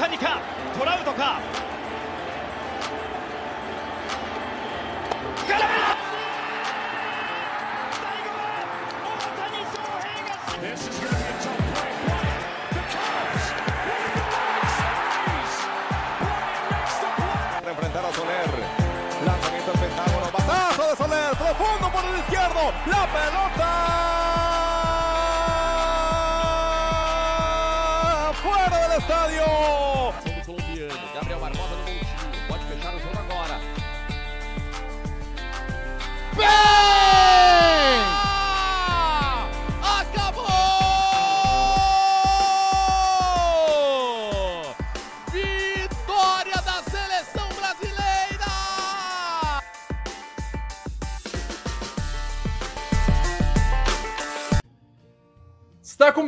[0.00, 0.41] 谷か
[0.77, 1.39] トラウトか
[22.91, 23.69] 空振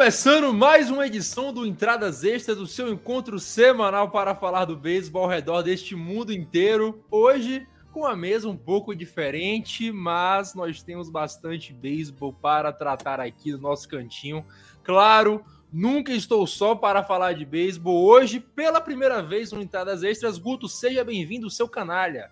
[0.03, 5.23] Começando mais uma edição do Entradas Extras, do seu encontro semanal para falar do beisebol
[5.23, 7.01] ao redor deste mundo inteiro.
[7.09, 13.53] Hoje, com a mesa um pouco diferente, mas nós temos bastante beisebol para tratar aqui
[13.53, 14.45] no nosso cantinho.
[14.83, 15.41] Claro,
[15.71, 18.03] nunca estou só para falar de beisebol.
[18.03, 22.29] Hoje, pela primeira vez no Entradas Extras, Guto, seja bem-vindo, seu canalha.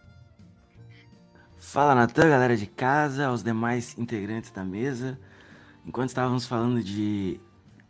[1.55, 5.17] Fala Natan, galera de casa, aos demais integrantes da mesa.
[5.85, 7.39] Enquanto estávamos falando de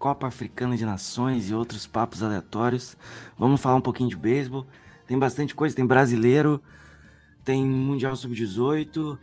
[0.01, 2.97] Copa Africana de Nações e outros papos aleatórios,
[3.37, 4.65] vamos falar um pouquinho de beisebol.
[5.05, 6.59] Tem bastante coisa, tem brasileiro,
[7.45, 9.19] tem Mundial Sub-18,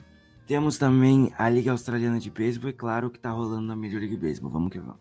[0.46, 3.98] temos também a Liga Australiana de Beisebol e claro o que tá rolando na Major
[3.98, 4.52] League Baseball.
[4.52, 5.00] Vamos que vamos.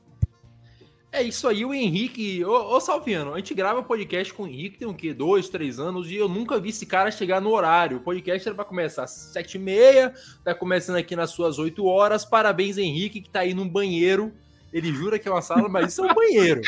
[1.12, 2.44] É isso aí, o Henrique.
[2.44, 5.14] Ô, ô Salviano, a gente grava podcast com o Henrique tem o quê?
[5.14, 7.98] Dois, três anos, e eu nunca vi esse cara chegar no horário.
[7.98, 10.12] O podcast era pra começar às sete e meia,
[10.44, 12.26] tá começando aqui nas suas oito horas.
[12.26, 14.34] Parabéns, Henrique, que tá aí no banheiro.
[14.78, 16.62] Ele jura que é uma sala, mas isso é um banheiro.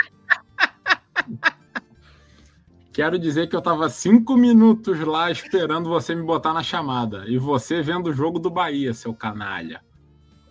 [2.91, 7.25] Quero dizer que eu tava cinco minutos lá esperando você me botar na chamada.
[7.27, 9.83] E você vendo o jogo do Bahia, seu canalha.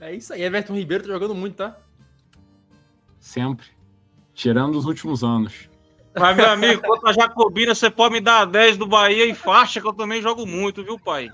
[0.00, 1.76] É isso aí, Everton Ribeiro tá jogando muito, tá?
[3.18, 3.66] Sempre.
[4.32, 5.68] Tirando os últimos anos.
[6.14, 9.80] Mas, meu amigo, contra a Jacobina, você pode me dar 10 do Bahia em faixa,
[9.80, 11.28] que eu também jogo muito, viu, pai?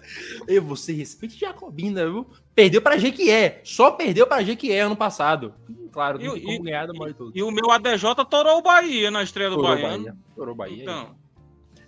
[0.48, 2.26] E você respeite Jacobina, viu?
[2.54, 3.60] Perdeu pra Jequié.
[3.64, 5.54] Só perdeu pra Jequié ano passado.
[5.92, 7.32] Claro, não E- e- ganhar do maior de todos.
[7.34, 9.88] E o meu ADJ torou o Bahia na estreia do Torou Bahia.
[9.88, 10.16] Bahia.
[10.34, 10.82] Torou Bahia.
[10.82, 11.16] Então,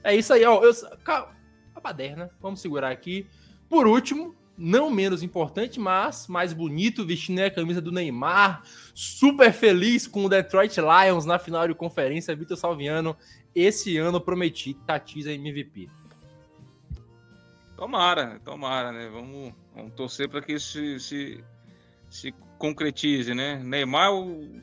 [0.04, 0.62] É isso aí, ó.
[0.62, 0.72] Eu,
[1.02, 1.34] calma,
[1.74, 2.30] a baderna.
[2.40, 3.26] Vamos segurar aqui.
[3.68, 8.62] Por último, não menos importante, mas mais bonito, vestindo a camisa do Neymar.
[8.94, 12.36] Super feliz com o Detroit Lions na final de conferência.
[12.36, 13.16] Vitor Salviano,
[13.52, 15.90] esse ano prometi Tatiza MVP.
[17.76, 19.08] Tomara, tomara, né?
[19.08, 21.44] Vamos, vamos torcer para que isso se, se,
[22.08, 23.60] se concretize, né?
[23.62, 24.60] Neymar, eu,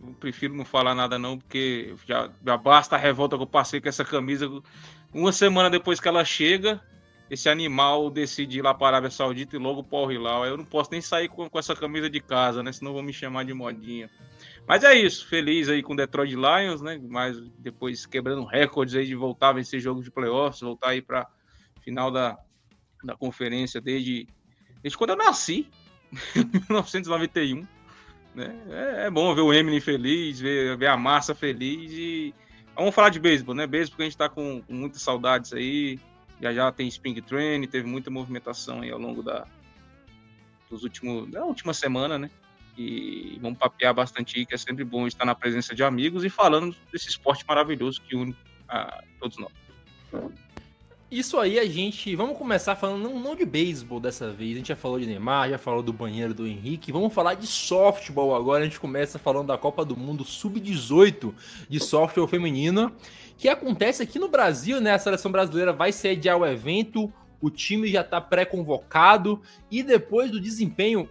[0.00, 3.80] eu prefiro não falar nada não, porque já, já basta a revolta que eu passei
[3.80, 4.50] com essa camisa.
[5.12, 6.80] Uma semana depois que ela chega,
[7.30, 10.44] esse animal decide ir lá para a Arábia Saudita e logo para o Hilal.
[10.44, 12.72] Eu não posso nem sair com, com essa camisa de casa, né?
[12.72, 14.10] Senão vão me chamar de modinha.
[14.66, 17.00] Mas é isso, feliz aí com o Detroit Lions, né?
[17.08, 21.28] Mas depois quebrando recordes aí de voltar a vencer jogo de playoffs, voltar aí para
[21.90, 22.38] final da,
[23.02, 24.26] da conferência desde,
[24.82, 25.68] desde quando eu nasci,
[26.34, 27.66] 1991.
[28.34, 28.56] Né?
[28.68, 32.32] É, é bom ver o Eminem feliz, ver, ver a massa feliz e
[32.76, 33.66] vamos falar de beisebol, né?
[33.66, 35.98] Beisebol que a gente tá com, com muitas saudades aí.
[36.40, 39.46] Já já tem Spring Training, teve muita movimentação aí ao longo da
[40.70, 42.30] dos últimos da última semana, né?
[42.78, 46.74] E vamos papear bastante que é sempre bom estar na presença de amigos e falando
[46.92, 48.34] desse esporte maravilhoso que une
[48.68, 49.52] a todos nós.
[51.10, 52.14] Isso aí a gente.
[52.14, 54.52] Vamos começar falando não, não de beisebol dessa vez.
[54.52, 56.92] A gente já falou de Neymar, já falou do banheiro do Henrique.
[56.92, 58.62] Vamos falar de softball agora.
[58.62, 61.34] A gente começa falando da Copa do Mundo Sub-18
[61.68, 62.92] de softball feminino,
[63.36, 64.92] que acontece aqui no Brasil, né?
[64.92, 67.12] A seleção brasileira vai sediar o evento.
[67.40, 71.08] O time já está pré-convocado e depois do desempenho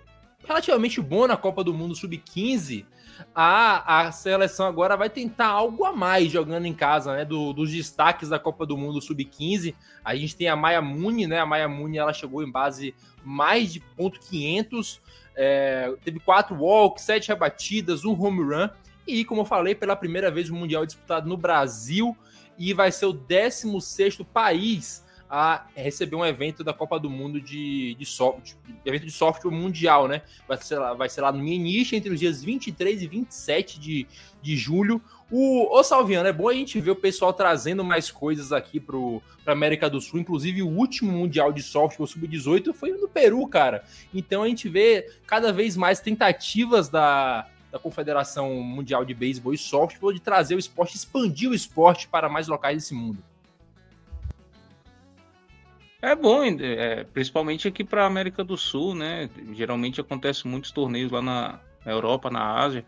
[0.47, 2.85] relativamente bom na Copa do Mundo Sub-15,
[3.33, 7.25] a, a seleção agora vai tentar algo a mais jogando em casa, né?
[7.25, 9.75] do- dos destaques da Copa do Mundo Sub-15.
[10.03, 11.39] A gente tem a Maia Muni, né?
[11.39, 12.93] A Maia Muni ela chegou em base
[13.23, 15.01] mais de ponto 500,
[15.35, 18.69] é, teve quatro walks, sete rebatidas, um home run.
[19.07, 22.15] E, como eu falei, pela primeira vez o Mundial disputado no Brasil
[22.57, 27.93] e vai ser o 16º país a receber um evento da Copa do Mundo de,
[27.93, 30.23] de, soft, de evento de software mundial, né?
[30.47, 34.07] Vai ser, lá, vai ser lá no Mieniche entre os dias 23 e 27 de,
[34.41, 34.99] de julho.
[35.29, 39.53] O ô Salviano, é bom a gente ver o pessoal trazendo mais coisas aqui para
[39.53, 40.19] América do Sul.
[40.19, 43.83] Inclusive, o último Mundial de Softball Sub-18 foi no Peru, cara.
[44.11, 49.57] Então a gente vê cada vez mais tentativas da, da Confederação Mundial de Beisebol e
[49.59, 53.23] Softball de trazer o esporte, expandir o esporte para mais locais desse mundo.
[56.01, 59.29] É bom, é, principalmente aqui para a América do Sul, né?
[59.53, 62.85] Geralmente acontece muitos torneios lá na Europa, na Ásia.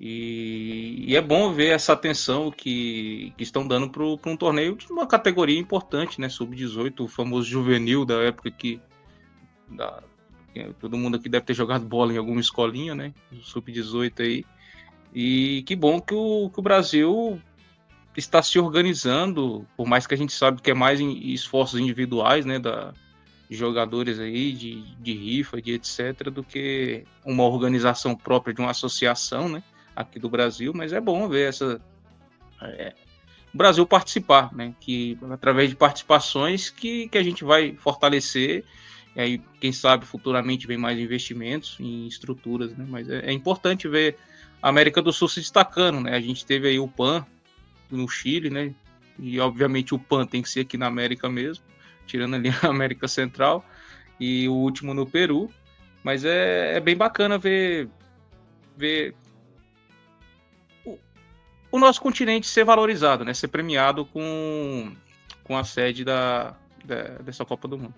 [0.00, 4.90] E, e, é bom ver essa atenção que, que estão dando para um torneio de
[4.90, 6.28] uma categoria importante, né?
[6.28, 8.80] Sub-18, o famoso juvenil da época que,
[9.68, 10.02] da,
[10.80, 13.12] todo mundo aqui deve ter jogado bola em alguma escolinha, né?
[13.42, 14.44] Sub-18 aí.
[15.14, 17.40] E que bom que o, que o Brasil
[18.16, 22.44] está se organizando, por mais que a gente sabe que é mais em esforços individuais,
[22.44, 22.92] né, da
[23.48, 28.70] de jogadores aí, de, de rifa, de etc, do que uma organização própria de uma
[28.70, 29.60] associação, né,
[29.94, 31.80] aqui do Brasil, mas é bom ver essa
[32.62, 32.94] é,
[33.52, 38.64] o Brasil participar, né, que através de participações que, que a gente vai fortalecer
[39.16, 43.88] e aí quem sabe futuramente vem mais investimentos em estruturas, né, mas é, é importante
[43.88, 44.16] ver
[44.62, 47.26] a América do Sul se destacando, né, a gente teve aí o PAN
[47.90, 48.74] no Chile, né?
[49.18, 51.64] E obviamente o PAN tem que ser aqui na América mesmo,
[52.06, 53.64] tirando ali a América Central,
[54.18, 55.50] e o último no Peru.
[56.02, 57.88] Mas é, é bem bacana ver,
[58.76, 59.14] ver
[60.84, 60.98] o,
[61.70, 63.34] o, nosso continente ser valorizado, né?
[63.34, 64.94] Ser premiado com,
[65.44, 67.94] com a sede da, da dessa Copa do Mundo.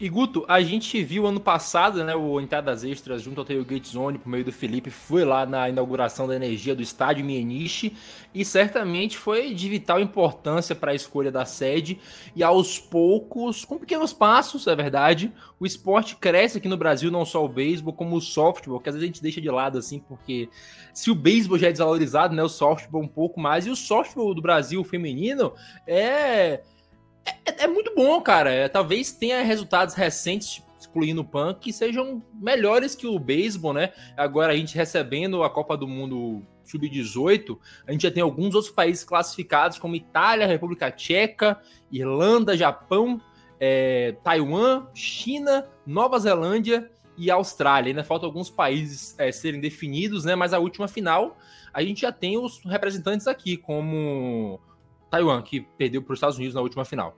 [0.00, 4.16] E Guto, a gente viu ano passado, né, o Entradas Extras junto ao Tailgate Zone,
[4.16, 7.94] por meio do Felipe, foi lá na inauguração da energia do estádio Mieniche
[8.34, 12.00] e certamente foi de vital importância para a escolha da sede.
[12.34, 17.26] E aos poucos, com pequenos passos, é verdade, o esporte cresce aqui no Brasil, não
[17.26, 19.98] só o beisebol, como o softball, que às vezes a gente deixa de lado assim,
[19.98, 20.48] porque
[20.94, 24.34] se o beisebol já é desvalorizado, né, o softball um pouco mais, e o softball
[24.34, 25.52] do Brasil feminino
[25.86, 26.62] é
[27.24, 28.50] é, é, muito bom, cara.
[28.50, 33.92] É, talvez tenha resultados recentes, excluindo o PAN, que sejam melhores que o beisebol, né?
[34.16, 38.72] Agora a gente recebendo a Copa do Mundo Sub-18, a gente já tem alguns outros
[38.72, 43.20] países classificados, como Itália, República Tcheca, Irlanda, Japão,
[43.58, 47.90] é, Taiwan, China, Nova Zelândia e Austrália.
[47.90, 50.34] Ainda faltam alguns países é, serem definidos, né?
[50.34, 51.36] Mas a última final
[51.72, 54.60] a gente já tem os representantes aqui, como
[55.10, 57.16] Taiwan, que perdeu para os Estados Unidos na última final.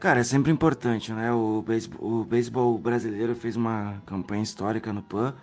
[0.00, 1.32] Cara, é sempre importante, né?
[1.32, 5.34] O beisebol, o beisebol brasileiro fez uma campanha histórica no PAN,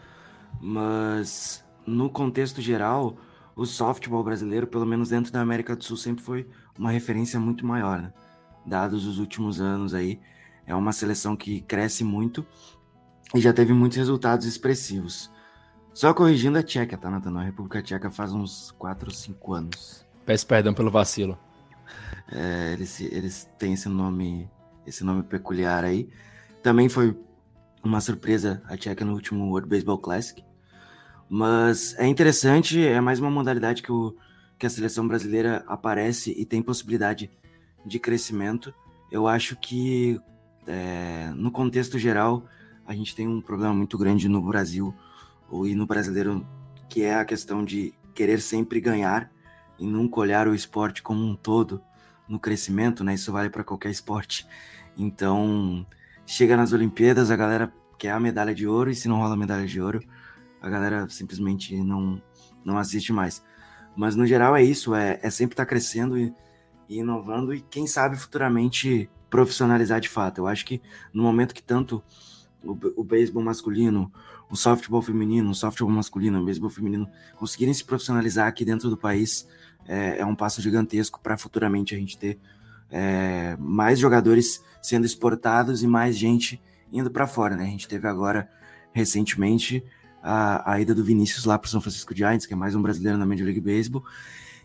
[0.59, 3.17] mas no contexto geral,
[3.55, 6.47] o softball brasileiro, pelo menos dentro da América do Sul, sempre foi
[6.77, 8.13] uma referência muito maior, né?
[8.65, 10.19] Dados os últimos anos aí,
[10.65, 12.45] é uma seleção que cresce muito
[13.33, 15.31] e já teve muitos resultados expressivos.
[15.93, 17.37] Só corrigindo a Tcheca, tá, Nathan?
[17.39, 20.10] A República Tcheca faz uns 4 ou 5 anos.
[20.31, 21.37] Peço perdão pelo vacilo.
[22.31, 24.49] É, eles, eles têm esse nome,
[24.87, 26.07] esse nome peculiar aí.
[26.63, 27.19] Também foi
[27.83, 30.41] uma surpresa a Tcheca no último World Baseball Classic.
[31.29, 34.15] Mas é interessante, é mais uma modalidade que, o,
[34.57, 37.29] que a seleção brasileira aparece e tem possibilidade
[37.85, 38.73] de crescimento.
[39.11, 40.17] Eu acho que,
[40.65, 42.45] é, no contexto geral,
[42.87, 44.95] a gente tem um problema muito grande no Brasil
[45.65, 46.47] e no brasileiro,
[46.87, 49.29] que é a questão de querer sempre ganhar
[49.81, 51.81] e nunca olhar o esporte como um todo
[52.29, 53.15] no crescimento, né?
[53.15, 54.47] Isso vale para qualquer esporte.
[54.95, 55.85] Então,
[56.23, 59.37] chega nas Olimpíadas, a galera quer a medalha de ouro e se não rola a
[59.37, 59.99] medalha de ouro,
[60.61, 62.21] a galera simplesmente não
[62.63, 63.43] não assiste mais.
[63.95, 66.31] Mas no geral é isso, é, é sempre estar tá crescendo e,
[66.87, 70.37] e inovando e quem sabe futuramente profissionalizar de fato.
[70.37, 70.79] Eu acho que
[71.11, 72.03] no momento que tanto
[72.63, 74.11] o, o beisebol masculino,
[74.49, 78.97] o softball feminino, o softball masculino, o beisebol feminino conseguirem se profissionalizar aqui dentro do
[78.97, 79.47] país,
[79.87, 82.39] é, é um passo gigantesco para futuramente a gente ter
[82.89, 86.61] é, mais jogadores sendo exportados e mais gente
[86.91, 87.63] indo para fora, né?
[87.63, 88.49] A gente teve agora
[88.93, 89.83] recentemente
[90.21, 92.81] a, a ida do Vinícius lá para o São Francisco Giants, que é mais um
[92.81, 94.03] brasileiro na Major League Baseball.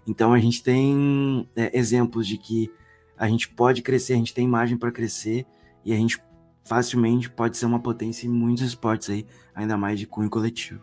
[0.07, 2.71] Então a gente tem é, exemplos de que
[3.17, 5.47] a gente pode crescer, a gente tem imagem para crescer
[5.85, 6.21] e a gente
[6.65, 10.81] facilmente pode ser uma potência em muitos esportes aí, ainda mais de cunho coletivo.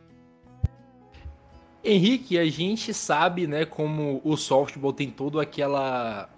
[1.83, 6.29] Henrique, a gente sabe, né, como o softball tem todo aquela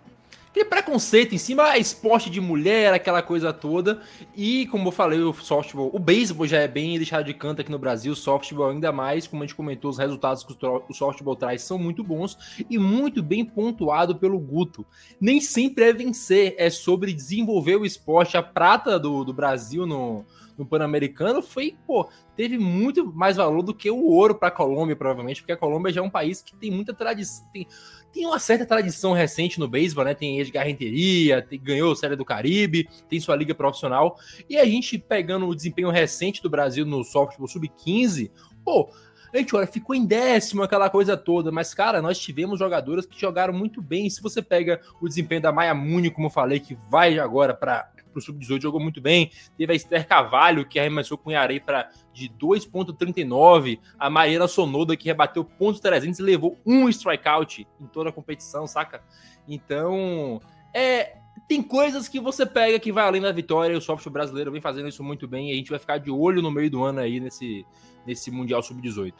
[0.55, 4.01] aquele preconceito em cima, ah, esporte de mulher, aquela coisa toda.
[4.33, 7.69] E como eu falei, o softball, o beisebol já é bem deixado de canto aqui
[7.69, 11.35] no Brasil, o softball ainda mais, como a gente comentou, os resultados que o softball
[11.35, 12.37] traz são muito bons
[12.69, 14.85] e muito bem pontuado pelo Guto.
[15.19, 18.37] Nem sempre é vencer, é sobre desenvolver o esporte.
[18.37, 20.25] A prata do, do Brasil no,
[20.57, 24.95] no Pan-Americano foi, pô, teve muito mais valor do que o ouro para a Colômbia,
[24.95, 27.67] provavelmente, porque a Colômbia já é um país que tem muita tradição, tem,
[28.11, 30.13] tem uma certa tradição recente no beisebol, né?
[30.13, 34.17] Tem Edgar Renteria, tem, ganhou a Série do Caribe, tem sua liga profissional.
[34.49, 38.31] E a gente pegando o desempenho recente do Brasil no softball sub-15,
[38.63, 38.89] pô,
[39.33, 43.19] a gente olha, ficou em décimo, aquela coisa toda, mas, cara, nós tivemos jogadoras que
[43.19, 44.09] jogaram muito bem.
[44.09, 47.91] Se você pega o desempenho da Maia Muni, como eu falei, que vai agora para
[48.19, 49.31] o Sub-18, jogou muito bem.
[49.57, 53.79] Teve a Esther Cavalho, que arremessou com o Yarei para de 2,39.
[53.99, 58.67] A Mariana Sonoda, que rebateu pontos 300 e levou um strikeout em toda a competição,
[58.67, 59.03] saca?
[59.47, 60.41] Então,
[60.73, 61.17] é,
[61.47, 64.61] tem coisas que você pega que vai além da vitória e o software brasileiro vem
[64.61, 66.99] fazendo isso muito bem e a gente vai ficar de olho no meio do ano
[66.99, 67.65] aí nesse,
[68.05, 69.13] nesse Mundial Sub-18.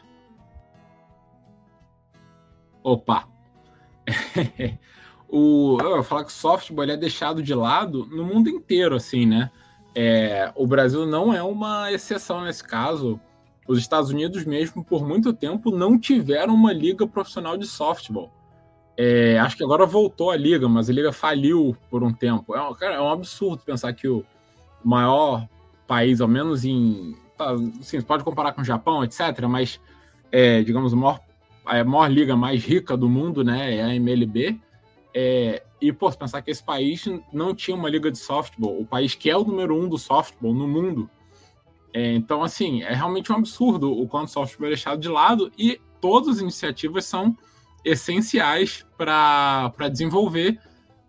[2.83, 3.27] Opa!
[5.29, 9.51] o, falar que o softball é deixado de lado no mundo inteiro, assim, né?
[9.93, 13.19] É, o Brasil não é uma exceção nesse caso.
[13.67, 18.31] Os Estados Unidos, mesmo por muito tempo, não tiveram uma liga profissional de softball.
[18.97, 22.55] É, acho que agora voltou a liga, mas a liga faliu por um tempo.
[22.55, 24.23] É, um- cara, é um absurdo pensar que o
[24.83, 25.47] maior
[25.87, 27.15] país, ao menos em.
[27.37, 27.51] Tá,
[27.81, 29.79] assim, pode comparar com o Japão, etc., mas,
[30.31, 31.19] é, digamos, a maior,
[31.65, 34.59] a maior liga mais rica do mundo né, é a MLB.
[35.17, 39.15] É, e, pô, pensar que esse país não tinha uma liga de softball, o país
[39.15, 41.09] que é o número um do softball no mundo.
[41.93, 45.49] É, então, assim, é realmente um absurdo o quanto o softball é deixado de lado
[45.57, 47.37] e todas as iniciativas são
[47.85, 50.59] essenciais para desenvolver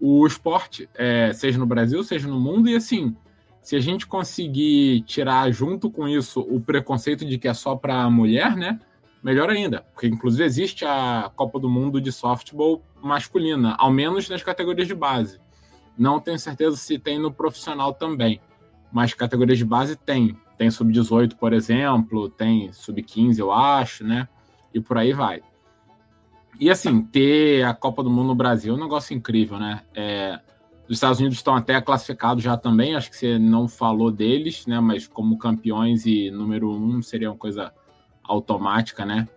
[0.01, 2.69] o esporte, é, seja no Brasil, seja no mundo.
[2.69, 3.17] E assim,
[3.61, 8.09] se a gente conseguir tirar junto com isso o preconceito de que é só para
[8.09, 8.79] mulher, né?
[9.23, 14.43] Melhor ainda, porque inclusive existe a Copa do Mundo de softball masculina, ao menos nas
[14.43, 15.41] categorias de base.
[15.99, 18.41] Não tenho certeza se tem no profissional também,
[18.93, 20.37] mas categorias de base tem.
[20.57, 24.29] Tem sub-18, por exemplo, tem sub-15, eu acho, né?
[24.73, 25.43] E por aí vai.
[26.59, 29.83] E assim, ter a Copa do Mundo no Brasil é um negócio incrível, né?
[29.95, 30.41] É,
[30.89, 34.81] os Estados Unidos estão até classificados já também, acho que você não falou deles, né?
[34.81, 37.73] Mas como campeões e número um seria uma coisa
[38.29, 39.29] automática, né?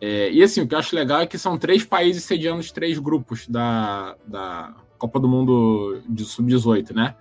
[0.00, 2.70] É, e assim, o que eu acho legal é que são três países sediando os
[2.70, 7.14] três grupos da, da Copa do Mundo de Sub-18, né?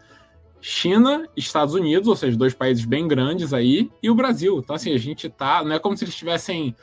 [0.59, 4.57] China, Estados Unidos, ou seja, dois países bem grandes aí, e o Brasil.
[4.57, 5.63] Então, assim, a gente tá.
[5.63, 6.75] Não é como se eles estivessem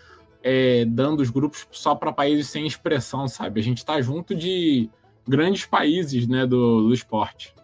[0.43, 3.61] é, dando os grupos só para países sem expressão, sabe?
[3.61, 4.89] A gente está junto de
[5.27, 7.55] grandes países né, do, do esporte.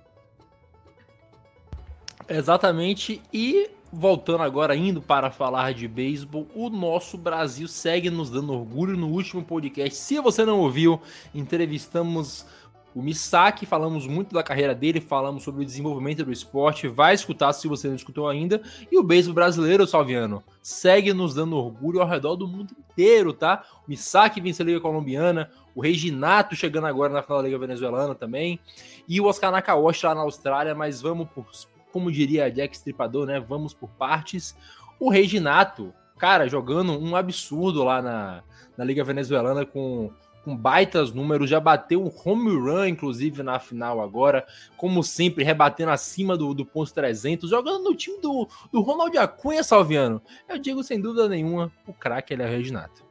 [2.29, 3.23] Exatamente.
[3.33, 8.97] E voltando agora, indo para falar de beisebol, o nosso Brasil segue nos dando orgulho.
[8.97, 11.01] No último podcast, se você não ouviu,
[11.35, 12.47] entrevistamos
[12.95, 16.89] o Misaki, falamos muito da carreira dele, falamos sobre o desenvolvimento do esporte.
[16.89, 18.61] Vai escutar se você não escutou ainda.
[18.91, 23.63] E o beisebol brasileiro, Salviano, segue nos dando orgulho ao redor do mundo inteiro, tá?
[23.87, 28.15] O Misaki venceu a Liga Colombiana, o Reginato chegando agora na final da Liga Venezuelana
[28.15, 28.59] também,
[29.09, 31.47] e o Oscar Nakaoshi lá na Austrália, mas vamos por,
[31.93, 33.41] como diria Jack Stripador, né?
[33.41, 34.57] Vamos por partes.
[34.99, 38.43] O Reginato, cara, jogando um absurdo lá na,
[38.77, 40.11] na Liga Venezuelana com
[40.49, 44.47] com baitas números, já bateu um home run, inclusive, na final agora,
[44.79, 49.63] como sempre, rebatendo acima do, do ponto 300, jogando no time do, do Ronald Acunha,
[49.63, 50.23] Salviano.
[50.49, 53.05] Eu digo, sem dúvida nenhuma, o craque ele é o Reginato.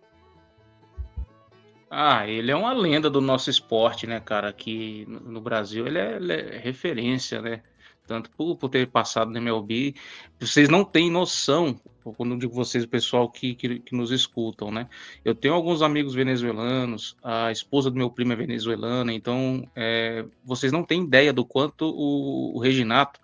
[1.91, 4.49] Ah, ele é uma lenda do nosso esporte, né, cara?
[4.49, 7.61] Aqui no, Brasil ele é, ele é referência, né?
[8.07, 9.93] Tanto por, por ter passado no MLB.
[10.39, 11.79] Vocês não têm noção,
[12.15, 14.87] quando digo vocês, o pessoal que, que, que, nos escutam, né?
[15.25, 20.71] Eu tenho alguns amigos venezuelanos, a esposa do meu primo é venezuelana, então é, vocês
[20.71, 23.19] não têm ideia do quanto o, o Reginato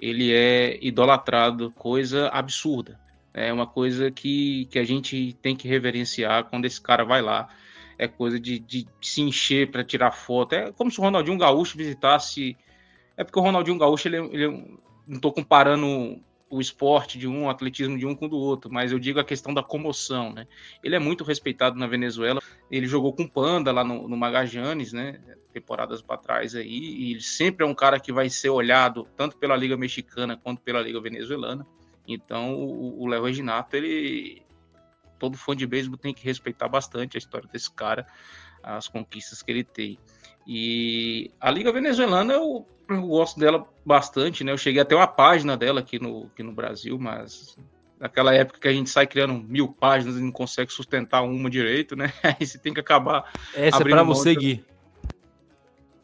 [0.00, 3.00] ele é idolatrado, coisa absurda.
[3.32, 7.48] É uma coisa que, que a gente tem que reverenciar quando esse cara vai lá.
[7.98, 10.52] É coisa de, de se encher para tirar foto.
[10.52, 12.56] É como se o Ronaldinho Gaúcho visitasse.
[13.16, 14.48] É porque o Ronaldinho Gaúcho, ele, ele
[15.06, 18.72] não estou comparando o esporte de um, o atletismo de um com o do outro,
[18.72, 20.46] mas eu digo a questão da comoção, né?
[20.82, 22.40] Ele é muito respeitado na Venezuela.
[22.70, 25.20] Ele jogou com Panda lá no, no Magajanes, né?
[25.52, 29.36] Temporadas para trás aí, e ele sempre é um cara que vai ser olhado tanto
[29.36, 31.66] pela Liga Mexicana quanto pela Liga Venezuelana.
[32.06, 34.44] Então, o Léo Reginato, ele
[35.18, 38.06] todo fã de beisebol tem que respeitar bastante a história desse cara,
[38.62, 39.98] as conquistas que ele tem.
[40.46, 44.52] E a Liga Venezuelana eu, eu, gosto dela bastante, né?
[44.52, 47.56] Eu cheguei até uma página dela aqui no, aqui no Brasil, mas
[47.98, 51.96] naquela época que a gente sai criando mil páginas e não consegue sustentar uma direito,
[51.96, 52.12] né?
[52.22, 53.32] Aí você tem que acabar.
[53.54, 54.64] Essa é para você, Gui.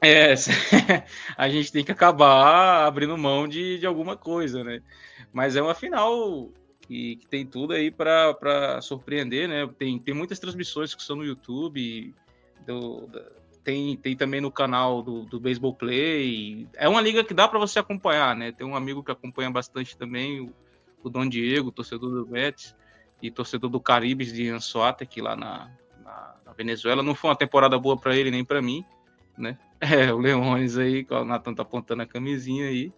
[0.02, 0.32] É,
[1.36, 4.80] a gente tem que acabar abrindo mão de, de alguma coisa, né?
[5.32, 9.68] Mas é uma final que, que tem tudo aí para surpreender, né?
[9.78, 12.14] Tem, tem muitas transmissões que são no YouTube,
[12.66, 13.06] do,
[13.62, 16.66] tem, tem também no canal do, do Baseball Play.
[16.74, 18.52] É uma liga que dá para você acompanhar, né?
[18.52, 20.52] Tem um amigo que acompanha bastante também, o,
[21.02, 22.74] o Dom Diego, torcedor do Mets.
[23.22, 25.70] e torcedor do Caribes de Anzoátegui lá na,
[26.02, 27.02] na, na Venezuela.
[27.02, 28.84] Não foi uma temporada boa para ele nem para mim,
[29.36, 29.58] né?
[29.82, 32.92] É, o Leones aí, o Nathan tá apontando a camisinha aí.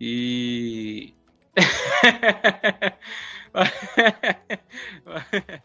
[0.00, 1.12] E.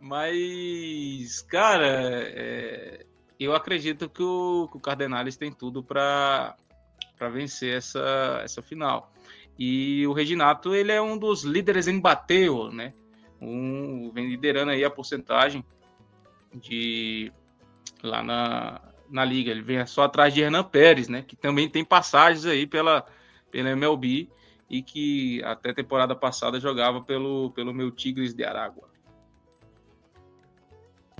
[0.00, 3.06] Mas, cara, é,
[3.44, 6.56] eu acredito que o, que o Cardenales tem tudo para
[7.32, 9.12] vencer essa, essa final.
[9.58, 12.92] E o Reginato, ele é um dos líderes em bateu, né?
[13.40, 15.64] Um, vem liderando aí a porcentagem
[16.54, 17.32] de
[18.02, 19.50] lá na, na liga.
[19.50, 21.22] Ele vem só atrás de Hernan Pérez, né?
[21.22, 23.06] Que também tem passagens aí pela,
[23.50, 24.28] pela MLB
[24.68, 28.88] e que até temporada passada jogava pelo, pelo meu Tigres de Aragua.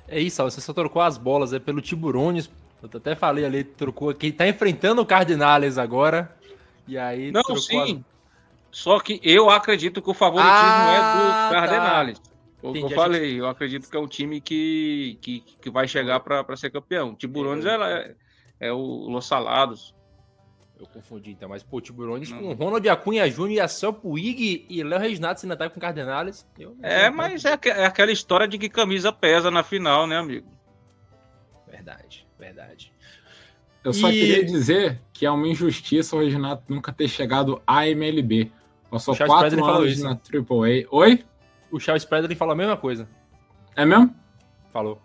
[0.09, 2.51] É isso, você só trocou as bolas é pelo Tiburones.
[2.83, 4.31] Eu até falei ali, trocou aqui.
[4.31, 6.35] Tá enfrentando o Cardinales agora.
[6.87, 7.33] E aí.
[7.33, 8.05] Não, sim.
[8.05, 8.17] As...
[8.71, 11.61] Só que eu acredito que o favoritismo ah, é do ah, tá.
[11.61, 12.19] Cardenales.
[12.19, 12.31] Tá.
[12.63, 13.39] O que eu falei, gente...
[13.39, 17.15] eu acredito que é um time que, que, que vai chegar para ser campeão.
[17.15, 18.15] Tiburones é, é,
[18.69, 19.95] é o Los Salados.
[20.78, 25.00] Eu confundi então, mas pô, Tiburones com Ronald Acunha Júnior e a Puig e Léo
[25.00, 26.47] Reginaldo se tá com Cardenales.
[26.83, 30.47] é, mas é, é, aquela história de que camisa pesa na final, né, amigo?
[31.66, 32.92] Verdade, verdade.
[33.83, 34.12] Eu só e...
[34.12, 38.52] queria dizer que é uma injustiça o Reginaldo nunca ter chegado à MLB.
[38.90, 40.87] Passou quatro anos na AAA.
[40.90, 41.25] Oi?
[41.71, 43.09] O Charles Predley falou a mesma coisa.
[43.75, 44.14] É mesmo?
[44.71, 45.00] Falou.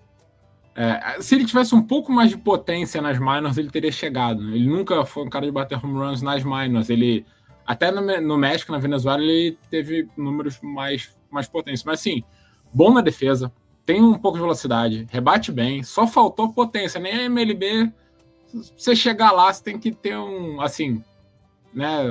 [0.75, 4.55] É, se ele tivesse um pouco mais de potência nas minors, ele teria chegado.
[4.55, 6.89] Ele nunca foi um cara de bater home runs nas minors.
[6.89, 7.25] Ele
[7.65, 11.83] até no, no México, na Venezuela, ele teve números mais, mais potentes.
[11.83, 12.23] Mas assim,
[12.73, 13.51] bom na defesa,
[13.85, 16.99] tem um pouco de velocidade, rebate bem, só faltou potência.
[16.99, 17.91] Nem a MLB,
[18.75, 21.03] você chegar lá, você tem que ter um, assim,
[21.73, 22.03] né?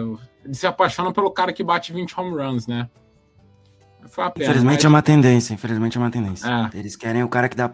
[0.45, 2.89] Ele se apaixona pelo cara que bate 20 home runs, né?
[4.15, 4.85] Pena, infelizmente mas...
[4.85, 6.71] é uma tendência, infelizmente é uma tendência.
[6.75, 6.79] É.
[6.79, 7.71] Eles querem o cara que dá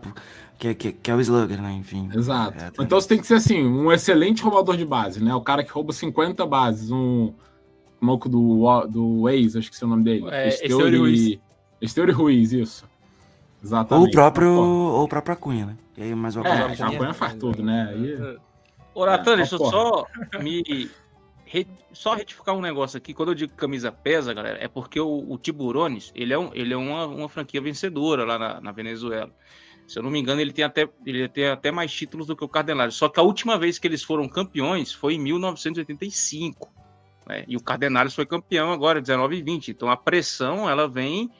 [0.58, 1.72] que, que, que é o slugger, né?
[1.72, 2.08] Enfim.
[2.14, 2.58] Exato.
[2.58, 5.34] É, então você tem que ser assim, um excelente roubador de base, né?
[5.34, 7.32] O cara que rouba 50 bases, um
[8.00, 10.26] maluco do, do Waze, acho que é o nome dele.
[10.30, 11.38] É, Esteuri Ruiz.
[11.80, 12.84] Esteuri Ruiz, isso.
[13.62, 14.04] Exatamente.
[14.04, 15.76] Ou o próprio, ou o próprio Acunha, né?
[15.96, 17.88] E aí mais uma é, a Acunha faz tudo, né?
[17.90, 18.38] Aí...
[18.94, 20.06] Ô, Natan, é, deixa eu só
[20.40, 20.88] me
[21.92, 25.38] só retificar um negócio aqui, quando eu digo camisa pesa, galera, é porque o, o
[25.38, 29.30] Tiburones, ele é, um, ele é uma, uma franquia vencedora lá na, na, Venezuela.
[29.86, 32.44] Se eu não me engano, ele tem, até, ele tem até mais títulos do que
[32.44, 32.94] o Cardenales.
[32.94, 36.72] Só que a última vez que eles foram campeões foi em 1985.
[37.26, 37.44] Né?
[37.46, 39.70] E o Cardenales foi campeão agora, 19 e 20.
[39.70, 41.30] Então a pressão, ela vem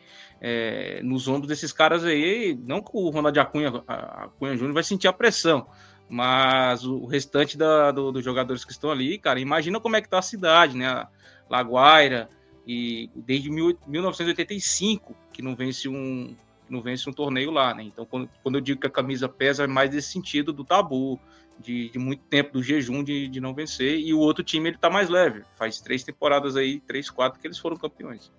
[0.40, 2.56] é, nos ombros desses caras aí.
[2.64, 5.66] Não que o Ronald Acunha, Acunha Júnior vai sentir a pressão,
[6.08, 10.08] mas o restante da, do, dos jogadores que estão ali, cara, imagina como é que
[10.08, 11.06] tá a cidade, né?
[11.50, 12.28] Laguaira,
[12.66, 16.34] e desde mil, 1985 que não vence um
[16.68, 17.82] não vence um torneio lá, né?
[17.84, 21.20] Então, quando, quando eu digo que a camisa pesa, é mais nesse sentido do tabu,
[21.58, 24.78] de, de muito tempo, do jejum de, de não vencer, e o outro time ele
[24.78, 25.42] tá mais leve.
[25.56, 28.30] Faz três temporadas aí, três, quatro, que eles foram campeões.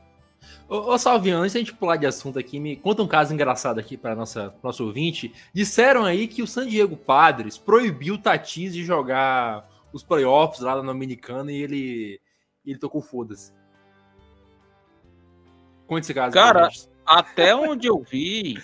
[0.70, 3.34] Ô, ô Salviano, antes de a gente pular de assunto aqui, me conta um caso
[3.34, 5.34] engraçado aqui para nossa nosso ouvinte.
[5.54, 10.76] Disseram aí que o San Diego Padres proibiu o Tatis de jogar os playoffs lá
[10.76, 12.22] na Dominicana e ele,
[12.66, 13.52] ele tocou foda-se.
[15.88, 16.34] Conta esse caso.
[16.34, 16.70] Cara,
[17.08, 18.58] até onde eu vi,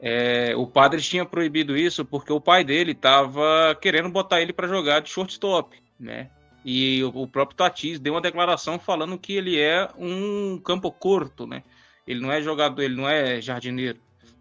[0.00, 4.68] é, o Padres tinha proibido isso porque o pai dele tava querendo botar ele para
[4.68, 6.30] jogar de shortstop, né?
[6.64, 11.64] E o próprio Tatis deu uma declaração falando que ele é um campo curto, né?
[12.06, 13.98] Ele não é jogador, ele não é jardineiro.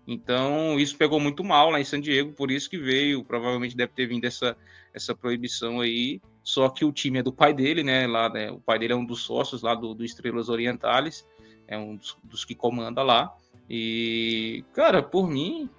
[0.08, 3.94] Então, isso pegou muito mal lá em San Diego, por isso que veio, provavelmente deve
[3.94, 4.56] ter vindo essa,
[4.94, 6.22] essa proibição aí.
[6.44, 8.06] Só que o time é do pai dele, né?
[8.08, 8.52] Lá, né?
[8.52, 11.26] O pai dele é um dos sócios lá do, do Estrelas Orientales,
[11.68, 13.34] é um dos, dos que comanda lá.
[13.70, 15.70] E, cara, por mim,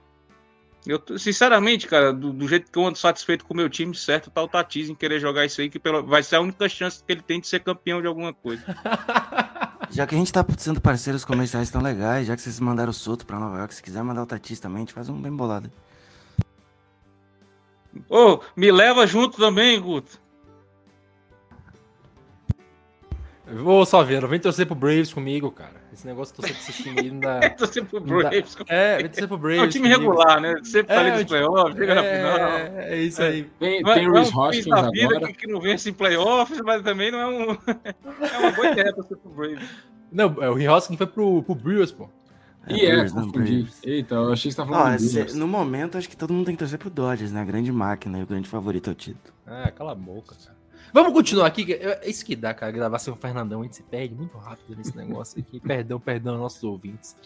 [0.87, 4.31] eu, sinceramente, cara, do, do, jeito que eu ando satisfeito com o meu time, certo,
[4.31, 7.03] tá o Tatis em querer jogar isso aí, que pelo, vai ser a única chance
[7.05, 8.65] que ele tem de ser campeão de alguma coisa.
[9.91, 12.95] Já que a gente tá sendo parceiros comerciais tão legais, já que vocês mandaram o
[12.95, 15.31] Soto pra Nova York, se quiser mandar o Tatis também, a gente faz um bem
[15.31, 15.71] bolado.
[18.09, 20.19] Ô, oh, me leva junto também, Guto.
[23.53, 25.83] Vou só ver, vem torcer pro Braves comigo, cara.
[25.93, 27.51] Esse negócio de torcer esse time não dá.
[27.51, 28.73] torcer pro Braves comigo.
[28.73, 29.61] É, vem torcer pro Braves.
[29.61, 30.11] É um time comigo.
[30.13, 30.55] regular, né?
[30.65, 32.49] Sempre é, tá ali nos playoffs, chega é, na final.
[32.59, 33.45] É, é isso aí.
[33.59, 35.27] Tem, tem o Rhys Hoskins agora.
[35.27, 37.53] Que, que não vence em playoffs, mas também não é um.
[38.25, 39.69] é uma boa ideia torcer pro Braves.
[40.11, 42.09] Não, é, o Rhys Hoskins foi pro, pro Brewers, pô.
[42.67, 43.69] É, e é, confundi.
[43.83, 46.55] Eita, eu achei que você tá falando ah, No momento, acho que todo mundo tem
[46.55, 47.41] que torcer pro Dodgers, né?
[47.41, 49.35] A grande máquina e o grande favorito é o título.
[49.47, 50.62] É, cala a boca, cara.
[50.93, 51.73] Vamos continuar aqui.
[51.73, 53.61] É isso que dá, cara, gravar sem o Fernandão.
[53.61, 55.59] A gente se perde muito rápido nesse negócio aqui.
[55.67, 57.17] perdão, perdão, nossos ouvintes.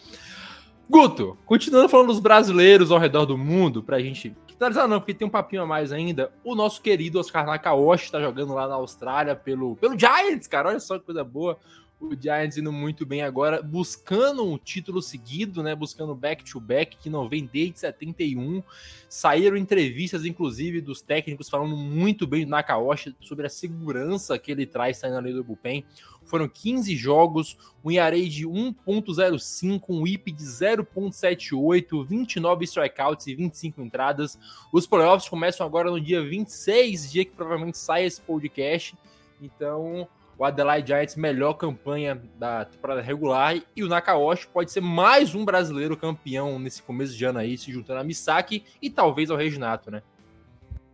[0.89, 5.27] Guto, continuando falando dos brasileiros ao redor do mundo, pra gente finalizar não, porque tem
[5.27, 9.35] um papinho a mais ainda, o nosso querido Oscar Nakaoshi tá jogando lá na Austrália
[9.35, 11.59] pelo, pelo Giants, cara, olha só que coisa boa
[11.99, 15.73] o Giants indo muito bem agora, buscando um título seguido, né?
[15.73, 18.61] Buscando back-to-back, -back, que não vem desde 71.
[19.09, 24.65] Saíram entrevistas, inclusive, dos técnicos falando muito bem do Nakaoshi sobre a segurança que ele
[24.65, 25.83] traz saindo ali do bullpen.
[26.23, 33.81] Foram 15 jogos, um ERA de 1.05, um IP de 0.78, 29 strikeouts e 25
[33.81, 34.37] entradas.
[34.71, 38.95] Os playoffs começam agora no dia 26, dia que provavelmente sai esse podcast.
[39.41, 45.33] Então, o Adelaide Giants melhor campanha da temporada regular e o Nakaoshi pode ser mais
[45.33, 49.37] um brasileiro campeão nesse começo de ano aí, se juntando a Misaki e talvez ao
[49.37, 50.03] Reginato, né?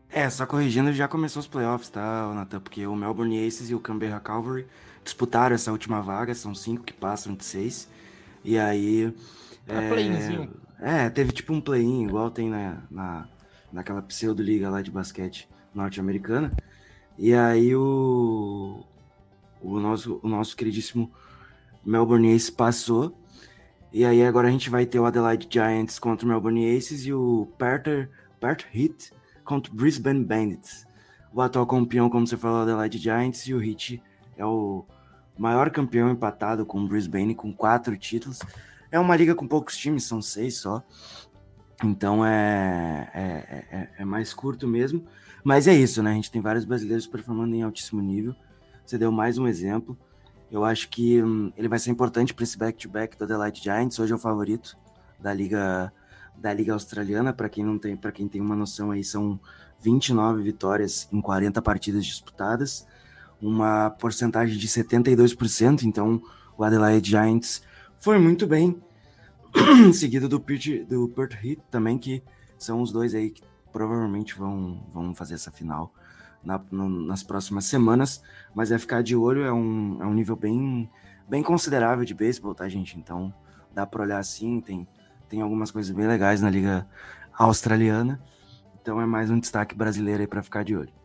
[0.10, 2.60] É, só corrigindo, já começou os playoffs, tá, Nathan?
[2.60, 4.68] Porque o Melbourne Aces e o Canberra Calvary
[5.04, 7.90] disputaram essa última vaga, são cinco que passam de seis.
[8.44, 9.14] E aí.
[10.80, 13.28] É, é teve tipo um play-in, igual tem na, na,
[13.72, 16.52] naquela pseudo-liga lá de basquete norte-americana.
[17.18, 18.86] E aí o,
[19.64, 21.12] o nosso, o nosso queridíssimo
[21.86, 23.18] Melbourne Aces passou.
[23.92, 27.14] E aí agora a gente vai ter o Adelaide Giants contra o Melbourne Aces e
[27.14, 29.12] o Perth, Perth Heat
[29.44, 30.86] contra o Brisbane Bandits.
[31.32, 34.02] O atual campeão, como você falou, Adelaide Giants e o Heat
[34.38, 34.86] é o
[35.38, 38.40] maior campeão empatado com o Brisbane com quatro títulos.
[38.92, 40.84] É uma liga com poucos times, são seis só.
[41.84, 45.04] Então é, é, é, é mais curto mesmo.
[45.44, 46.12] Mas é isso, né?
[46.12, 48.36] A gente tem vários brasileiros performando em altíssimo nível.
[48.86, 49.98] Você deu mais um exemplo.
[50.52, 53.98] Eu acho que hum, ele vai ser importante para esse back-to-back do Adelaide Giants.
[53.98, 54.78] Hoje é o favorito
[55.20, 55.92] da liga
[56.36, 57.32] da liga australiana.
[57.32, 59.40] Para quem não tem, para quem tem uma noção aí, são
[59.80, 62.86] 29 vitórias em 40 partidas disputadas,
[63.42, 65.84] uma porcentagem de 72%.
[65.84, 66.22] Então,
[66.58, 67.64] o Adelaide Giants
[68.00, 68.82] foi muito bem,
[69.94, 72.22] seguido do Perth, do Perth Heat também, que
[72.58, 75.94] são os dois aí que provavelmente vão, vão fazer essa final
[76.44, 78.22] na, no, nas próximas semanas,
[78.54, 80.90] mas é ficar de olho, é um, é um nível bem,
[81.28, 82.98] bem considerável de beisebol, tá, gente?
[82.98, 83.34] Então
[83.74, 84.88] dá para olhar assim, tem,
[85.30, 86.88] tem algumas coisas bem legais na liga
[87.34, 88.22] australiana,
[88.82, 91.03] então é mais um destaque brasileiro aí para ficar de olho.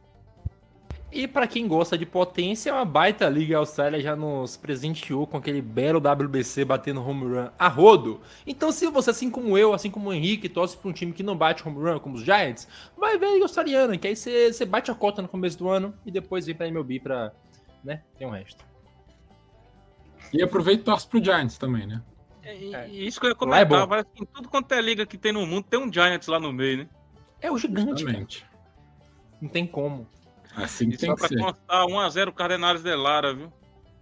[1.11, 5.39] E para quem gosta de potência, uma baita liga a Austrália já nos presenteou com
[5.39, 8.21] aquele belo WBC batendo home run a rodo.
[8.47, 11.23] Então, se você, assim como eu, assim como o Henrique, torce para um time que
[11.23, 14.53] não bate home run, como os Giants, vai ver a liga australiana, que aí você,
[14.53, 17.33] você bate a cota no começo do ano e depois vem para MLB para,
[17.83, 18.63] né, tem o um resto.
[20.31, 22.03] E aproveita e torce pro Giants também, né?
[22.43, 25.33] É, isso que eu ia comentar, é vai, assim, tudo quanto é liga que tem
[25.33, 26.89] no mundo, tem um Giants lá no meio, né?
[27.41, 28.45] É o gigante.
[29.41, 30.07] Não tem como.
[30.63, 31.39] Assim tem que ser.
[31.39, 33.53] constar 1x0 Cardenales de Lara, viu?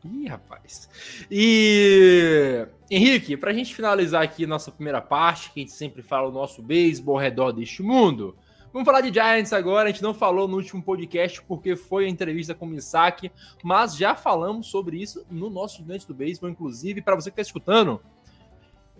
[0.05, 0.89] Ih, rapaz.
[1.31, 6.33] E Henrique, pra gente finalizar aqui nossa primeira parte, que a gente sempre fala o
[6.33, 8.37] nosso beisebol ao redor deste mundo.
[8.73, 9.89] Vamos falar de Giants agora.
[9.89, 13.97] A gente não falou no último podcast porque foi a entrevista com o Misaki, mas
[13.97, 17.01] já falamos sobre isso no nosso Gigante do Beisebol, inclusive.
[17.01, 18.01] Para você que está escutando,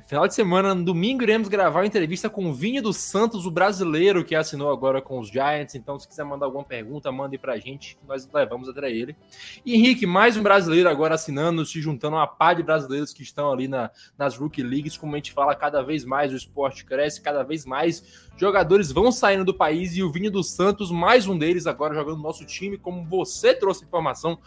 [0.07, 3.51] Final de semana, no domingo, iremos gravar uma entrevista com o Vini dos Santos, o
[3.51, 5.75] brasileiro que assinou agora com os Giants.
[5.75, 9.17] Então, se quiser mandar alguma pergunta, mande pra gente, nós levamos até ele.
[9.65, 13.25] E Henrique, mais um brasileiro agora assinando, se juntando a uma par de brasileiros que
[13.25, 14.97] estão ali na, nas Rookie Leagues.
[14.97, 19.11] Como a gente fala, cada vez mais o esporte cresce, cada vez mais jogadores vão
[19.11, 19.97] saindo do país.
[19.97, 23.53] E o Vini dos Santos, mais um deles agora jogando no nosso time, como você
[23.53, 24.39] trouxe informação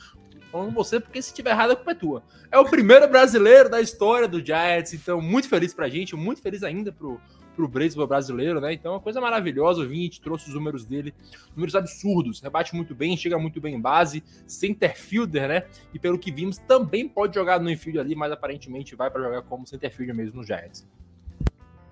[0.52, 2.24] falando você, porque se tiver errado, a culpa é tua.
[2.52, 6.64] É o primeiro brasileiro da história do Giants, então muito feliz pra gente, muito feliz
[6.64, 7.20] ainda pro,
[7.56, 8.74] pro brasileiro, né?
[8.74, 9.82] Então é uma coisa maravilhosa.
[9.82, 11.14] O Vinte trouxe os números dele,
[11.56, 15.64] números absurdos, rebate muito bem, chega muito bem em base, center fielder, né?
[15.94, 19.42] E pelo que vimos, também pode jogar no infield ali, mas aparentemente vai para jogar
[19.44, 20.88] como center fielder mesmo no Giants.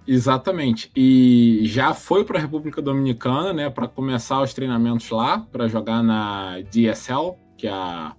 [0.08, 0.89] Exatamente.
[0.96, 6.02] E já foi para a República Dominicana, né, para começar os treinamentos lá, para jogar
[6.02, 8.15] na DSL, que é a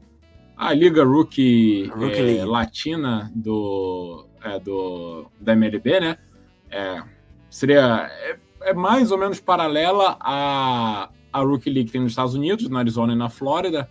[0.59, 6.19] a Liga Rookie, Rookie é, Latina do, é, do, da MLB, né?
[6.69, 7.01] É,
[7.49, 12.35] seria é, é, mais ou menos paralela à, à Rookie League que tem nos Estados
[12.35, 13.89] Unidos, na Arizona e na Flórida,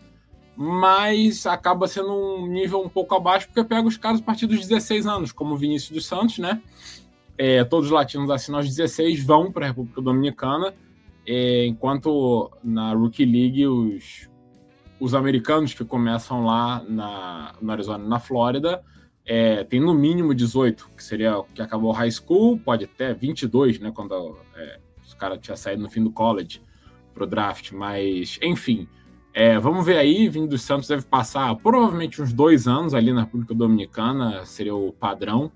[0.57, 4.59] mas acaba sendo um nível um pouco abaixo porque pega os caras a partir dos
[4.59, 6.61] 16 anos, como o Vinícius dos Santos, né?
[7.37, 10.73] É, todos os latinos acima aos 16 vão para a República Dominicana,
[11.25, 14.27] é, enquanto na Rookie League os,
[14.99, 18.83] os americanos que começam lá na, no Arizona na Flórida
[19.25, 23.79] é, tem no mínimo 18, que seria o que acabou high school, pode até 22,
[23.79, 26.61] né, quando é, os caras tinham saído no fim do college
[27.13, 28.87] pro draft, mas enfim,
[29.33, 33.21] é, vamos ver aí, vindo dos Santos deve passar provavelmente uns dois anos ali na
[33.21, 35.51] República Dominicana, seria o padrão,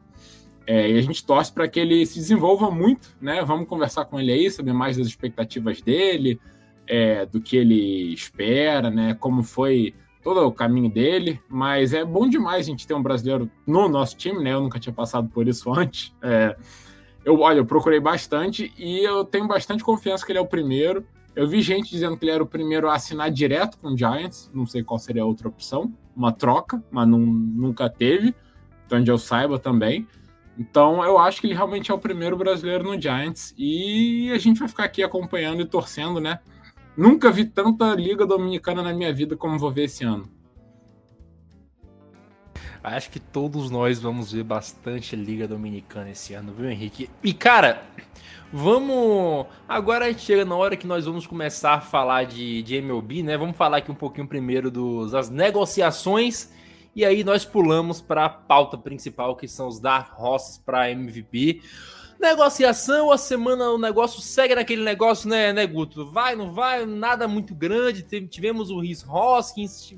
[0.67, 3.43] É, e a gente torce para que ele se desenvolva muito, né?
[3.43, 6.39] Vamos conversar com ele aí, saber mais das expectativas dele,
[6.87, 9.13] é, do que ele espera, né?
[9.13, 11.39] Como foi todo o caminho dele.
[11.49, 14.53] Mas é bom demais a gente ter um brasileiro no nosso time, né?
[14.53, 16.13] Eu nunca tinha passado por isso antes.
[16.21, 16.55] É,
[17.23, 21.05] eu, olha, eu procurei bastante e eu tenho bastante confiança que ele é o primeiro.
[21.35, 24.51] Eu vi gente dizendo que ele era o primeiro a assinar direto com o Giants.
[24.53, 28.35] Não sei qual seria a outra opção, uma troca, mas não, nunca teve,
[28.85, 30.07] então onde eu saiba também.
[30.57, 34.59] Então eu acho que ele realmente é o primeiro brasileiro no Giants e a gente
[34.59, 36.39] vai ficar aqui acompanhando e torcendo, né?
[36.95, 40.29] Nunca vi tanta liga dominicana na minha vida como vou ver esse ano.
[42.83, 47.11] Acho que todos nós vamos ver bastante Liga Dominicana esse ano, viu, Henrique?
[47.23, 47.83] E, cara,
[48.51, 49.45] vamos.
[49.67, 53.21] Agora a gente chega na hora que nós vamos começar a falar de, de MLB,
[53.21, 53.37] né?
[53.37, 56.51] Vamos falar aqui um pouquinho primeiro dos, das negociações.
[56.95, 61.61] E aí nós pulamos para a pauta principal, que são os Dark Horses para MVP.
[62.21, 66.05] Negociação, a semana o negócio segue naquele negócio, né, né, Guto?
[66.05, 68.03] Vai, não vai, nada muito grande.
[68.27, 69.95] Tivemos o Rhys Hoskins,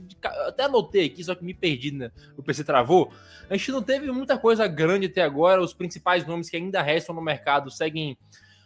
[0.48, 2.14] até anotei aqui, só que me perdi, né?
[2.38, 3.12] O PC travou.
[3.50, 5.62] A gente não teve muita coisa grande até agora.
[5.62, 8.18] Os principais nomes que ainda restam no mercado seguem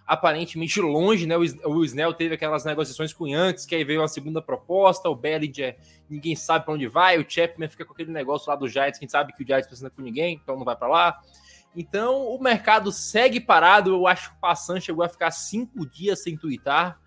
[0.06, 1.36] aparentemente longe, né?
[1.36, 5.16] O Snell teve aquelas negociações com o Yankees, que aí veio uma segunda proposta, o
[5.16, 5.76] Bellinger,
[6.08, 9.10] ninguém sabe para onde vai, o Chapman fica com aquele negócio lá do Giants, quem
[9.10, 11.20] sabe que o Giants precisa com ninguém, então não vai para lá.
[11.78, 13.92] Então o mercado segue parado.
[13.92, 17.00] Eu acho que o Passan chegou a ficar cinco dias sem twittar.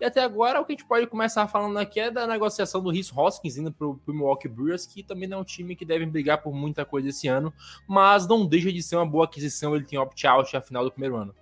[0.00, 2.90] E até agora o que a gente pode começar falando aqui é da negociação do
[2.90, 6.04] Rhys Hoskins indo para o Milwaukee Brewers, que também não é um time que deve
[6.06, 7.52] brigar por muita coisa esse ano,
[7.86, 9.74] mas não deixa de ser uma boa aquisição.
[9.74, 11.34] Ele tem opt-out a final do primeiro ano.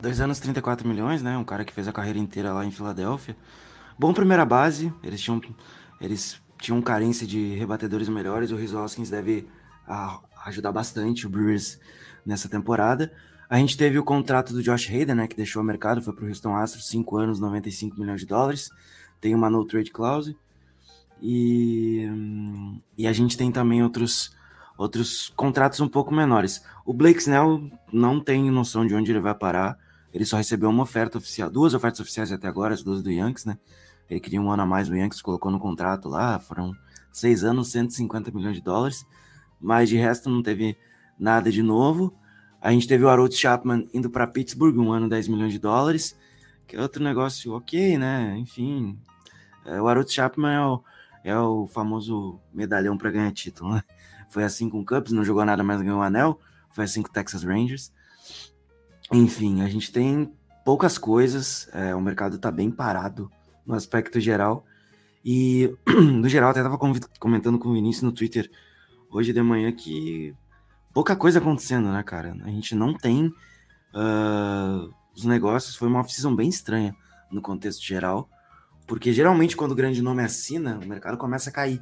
[0.00, 1.36] Dois anos, 34 milhões, né?
[1.36, 3.36] Um cara que fez a carreira inteira lá em Filadélfia.
[3.98, 5.40] Bom primeira base, eles tinham,
[6.00, 8.50] eles tinham carência de rebatedores melhores.
[8.50, 9.48] O Rhys Hoskins deve
[9.86, 11.78] ah, ajudar bastante o Brewers
[12.24, 13.12] nessa temporada.
[13.48, 16.24] A gente teve o contrato do Josh Hader, né, que deixou o mercado, foi para
[16.24, 18.70] o Houston Astros, 5 anos, 95 milhões de dólares.
[19.20, 20.36] Tem uma no trade clause.
[21.20, 22.08] E,
[22.96, 24.34] e a gente tem também outros,
[24.76, 26.64] outros contratos um pouco menores.
[26.84, 29.78] O Blake Snell não tem noção de onde ele vai parar.
[30.12, 33.44] Ele só recebeu uma oferta oficial, duas ofertas oficiais até agora, as duas do Yankees,
[33.44, 33.56] né?
[34.10, 36.74] Ele queria um ano a mais, o Yankees colocou no contrato lá, foram
[37.12, 39.06] seis anos, 150 milhões de dólares
[39.62, 40.76] mas de resto não teve
[41.18, 42.12] nada de novo.
[42.60, 46.16] A gente teve o Harold Chapman indo para Pittsburgh, um ano 10 milhões de dólares,
[46.66, 48.36] que é outro negócio ok, né?
[48.38, 48.98] Enfim,
[49.64, 50.82] é, o Harold Chapman é o,
[51.24, 53.82] é o famoso medalhão para ganhar título, né?
[54.28, 56.40] Foi assim com o Cubs, não jogou nada mais, ganhou um anel.
[56.70, 57.92] Foi assim com o Texas Rangers.
[59.12, 60.32] Enfim, a gente tem
[60.64, 63.30] poucas coisas, é, o mercado está bem parado
[63.66, 64.64] no aspecto geral.
[65.24, 66.78] E, no geral, até estava
[67.18, 68.50] comentando com o Vinícius no Twitter
[69.12, 70.34] hoje de manhã que
[70.92, 72.34] pouca coisa acontecendo, né, cara?
[72.42, 75.76] A gente não tem uh, os negócios.
[75.76, 76.96] Foi uma off-season bem estranha
[77.30, 78.28] no contexto geral,
[78.86, 81.80] porque geralmente quando o grande nome assina, o mercado começa a cair.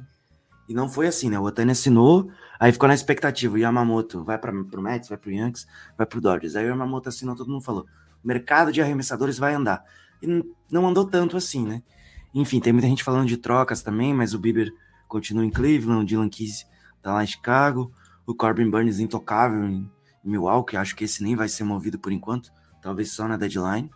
[0.67, 1.39] E não foi assim, né?
[1.39, 3.55] O Otani assinou, aí ficou na expectativa.
[3.55, 5.67] O Yamamoto vai para o Mets, vai para o Yankees,
[5.97, 6.55] vai para o Dodgers.
[6.55, 7.85] Aí o Yamamoto assinou, todo mundo falou:
[8.23, 9.83] o mercado de arremessadores vai andar.
[10.21, 10.27] E
[10.71, 11.81] não andou tanto assim, né?
[12.33, 14.71] Enfim, tem muita gente falando de trocas também, mas o Bieber
[15.07, 16.65] continua em Cleveland, o Dylan Keys
[17.01, 17.91] tá lá em Chicago.
[18.25, 19.89] O Corbin Burns intocável em
[20.23, 23.89] Milwaukee, acho que esse nem vai ser movido por enquanto, talvez só na deadline.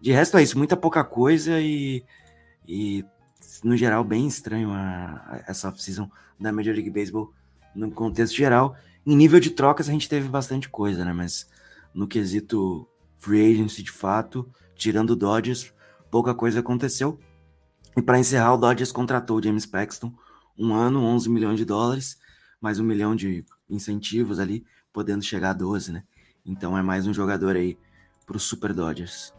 [0.00, 2.04] De resto é isso, muita pouca coisa e,
[2.66, 3.04] e
[3.62, 7.32] no geral bem estranho a, a, essa off-season da Major League Baseball
[7.74, 8.74] no contexto geral.
[9.06, 11.12] Em nível de trocas a gente teve bastante coisa, né?
[11.12, 11.48] Mas
[11.94, 15.72] no quesito free agency de fato, tirando o Dodgers,
[16.10, 17.18] pouca coisa aconteceu.
[17.96, 20.12] E para encerrar, o Dodgers contratou o James Paxton,
[20.58, 22.18] um ano, 11 milhões de dólares,
[22.62, 26.04] mais um milhão de incentivos ali, podendo chegar a 12, né?
[26.46, 27.76] Então é mais um jogador aí
[28.24, 29.34] para os Super Dodgers.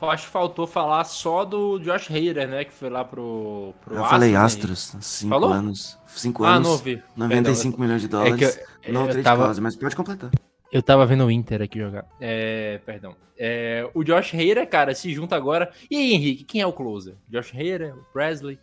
[0.00, 2.64] Acho que faltou falar só do Josh Hader, né?
[2.64, 3.74] Que foi lá pro.
[3.80, 5.98] pro eu Astros, falei Astros, 5 anos.
[6.06, 6.68] 5 ah, anos.
[6.68, 7.02] Não ouvi.
[7.16, 8.58] 95 Perdão, milhões de dólares.
[8.58, 9.60] É eu, não trade tava...
[9.60, 10.30] mas pode completar.
[10.70, 12.06] Eu tava vendo o Inter aqui jogar.
[12.20, 13.16] É, perdão.
[13.38, 15.72] É, o Josh Hader, cara, se junta agora.
[15.90, 17.14] E aí, Henrique, quem é o closer?
[17.28, 18.58] Josh Hader, o Presley?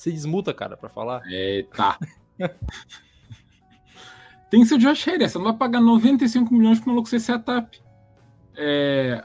[0.00, 1.20] Você desmuta, cara, para falar.
[1.30, 1.98] Eita.
[4.50, 5.28] Tem que ser o Josh Hader.
[5.28, 7.82] Você não vai pagar 95 milhões pro maluco ser setup.
[8.56, 9.22] É,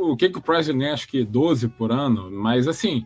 [0.00, 0.94] o que que o Price ganha?
[0.94, 2.30] Acho que 12 por ano.
[2.30, 3.04] Mas assim,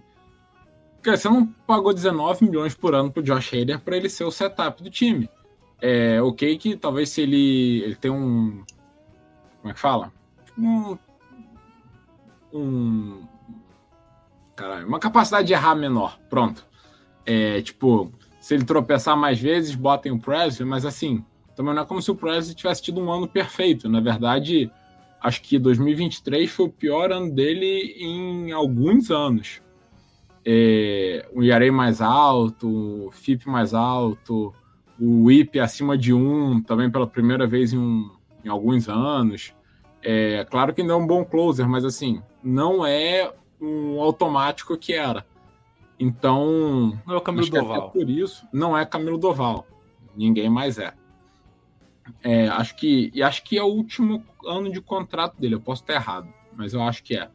[1.02, 4.82] você não pagou 19 milhões por ano pro Josh Hader para ele ser o setup
[4.82, 5.26] do time.
[5.80, 8.62] É ok que talvez se ele, ele tem um.
[9.62, 10.12] Como é que fala?
[10.58, 10.98] Um.
[12.52, 13.26] um
[14.54, 16.18] caralho, uma capacidade de errar menor.
[16.28, 16.75] Pronto.
[17.26, 21.24] É, tipo, se ele tropeçar mais vezes, botem o Presley, mas assim,
[21.56, 23.88] também não é como se o Presley tivesse tido um ano perfeito.
[23.88, 24.70] Na verdade,
[25.20, 29.60] acho que 2023 foi o pior ano dele em alguns anos.
[30.44, 34.54] É, o IAREI mais alto, o FIP mais alto,
[35.00, 38.10] o WIP acima de um, também pela primeira vez em, um,
[38.44, 39.52] em alguns anos.
[40.02, 44.92] É, claro que não é um bom closer, mas assim, não é um automático que
[44.92, 45.26] era.
[45.98, 46.98] Então.
[47.06, 47.90] Não é o Camilo até Doval.
[47.90, 49.66] por isso, não é Camilo Doval.
[50.14, 50.92] Ninguém mais é.
[52.22, 55.54] É, acho que e acho que é o último ano de contrato dele.
[55.54, 57.28] Eu posso estar errado, mas eu acho que é.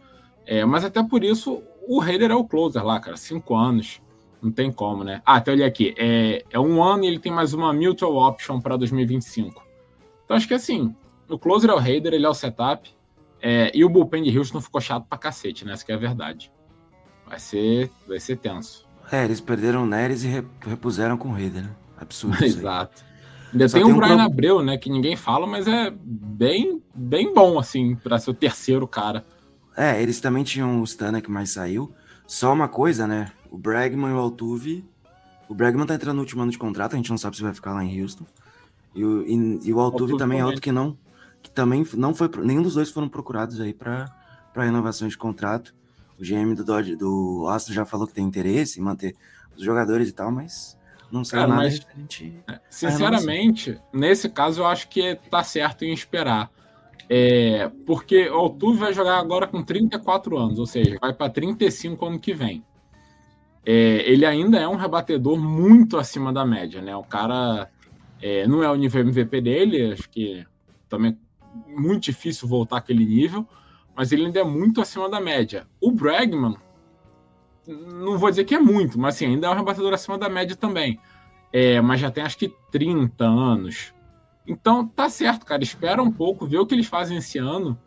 [0.46, 3.18] É, mas até por isso o Raider é o closer lá, cara.
[3.18, 4.02] Cinco anos,
[4.42, 5.22] não tem como, né?
[5.26, 5.94] Ah, até olhei aqui.
[5.98, 9.64] É, é um ano e ele tem mais uma mutual option para 2025.
[10.24, 10.96] Então acho que assim,
[11.30, 12.90] o closer é o Raider, ele é o setup.
[13.42, 15.74] É, e o bullpen de Houston ficou chato pra cacete, né?
[15.74, 16.52] Essa que é a verdade.
[17.32, 18.86] Vai ser, vai ser tenso.
[19.10, 21.70] É, eles perderam o Neres e re- repuseram com o Raider, né?
[21.98, 22.44] Absurdo.
[22.44, 23.04] Exato.
[23.54, 24.78] Ainda Só tem tem o um Brian pro- Abreu, né?
[24.78, 29.26] Que ninguém fala, mas é bem, bem bom, assim, para ser o terceiro cara.
[29.78, 31.94] É, eles também tinham o Stanek, mas saiu.
[32.28, 33.32] Só uma coisa, né?
[33.50, 34.84] O Bregman e o Altuve.
[35.48, 37.54] O Bregman tá entrando no último ano de contrato, a gente não sabe se vai
[37.54, 38.26] ficar lá em Houston.
[38.94, 40.98] E o, e, e o Altuve Altuve também é outro que não.
[41.42, 42.30] Que também não foi.
[42.44, 44.10] Nenhum dos dois foram procurados aí pra
[44.56, 45.74] renovação de contrato.
[46.22, 49.16] O GM do, Dodge, do Astro já falou que tem interesse em manter
[49.58, 50.78] os jogadores e tal, mas
[51.12, 52.36] não saiu Cara, nada mas- referente.
[52.70, 56.52] Sinceramente, nesse caso eu acho que tá certo em esperar.
[57.10, 62.06] É, porque o Altuve vai jogar agora com 34 anos, ou seja, vai para 35
[62.06, 62.64] ano que vem.
[63.66, 66.96] É, ele ainda é um rebatedor muito acima da média, né?
[66.96, 67.70] O cara
[68.22, 70.46] é, não é o nível MVP dele, acho que
[70.88, 71.18] também
[71.68, 73.46] é muito difícil voltar àquele nível,
[73.96, 75.68] mas ele ainda é muito acima da média.
[75.80, 76.56] O Bregman,
[77.68, 80.56] não vou dizer que é muito, mas assim, ainda é um rebatedor acima da média
[80.56, 81.00] também.
[81.54, 83.94] É, mas já tem acho que 30 anos.
[84.48, 85.64] Então tá certo, cara.
[85.64, 87.78] Espera um pouco, vê o que eles fazem esse ano.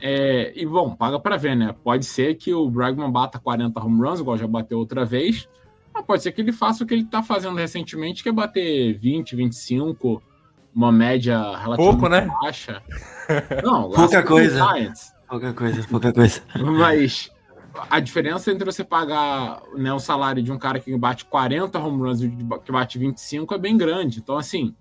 [0.00, 1.74] É, e bom, paga para ver, né?
[1.82, 5.48] Pode ser que o Bregman bata 40 home runs, igual já bateu outra vez.
[5.94, 8.92] Mas pode ser que ele faça o que ele tá fazendo recentemente, que é bater
[8.98, 10.22] 20, 25,
[10.74, 12.28] uma média relativamente Pouco, né?
[12.42, 12.82] baixa.
[13.64, 14.58] Não, Pouca coisa.
[14.58, 15.15] Giants.
[15.28, 16.42] Pouca coisa, pouca coisa.
[16.54, 17.30] Mas
[17.90, 22.02] a diferença entre você pagar né, o salário de um cara que bate 40 home
[22.02, 24.18] runs e de que bate 25 é bem grande.
[24.18, 24.74] Então, assim,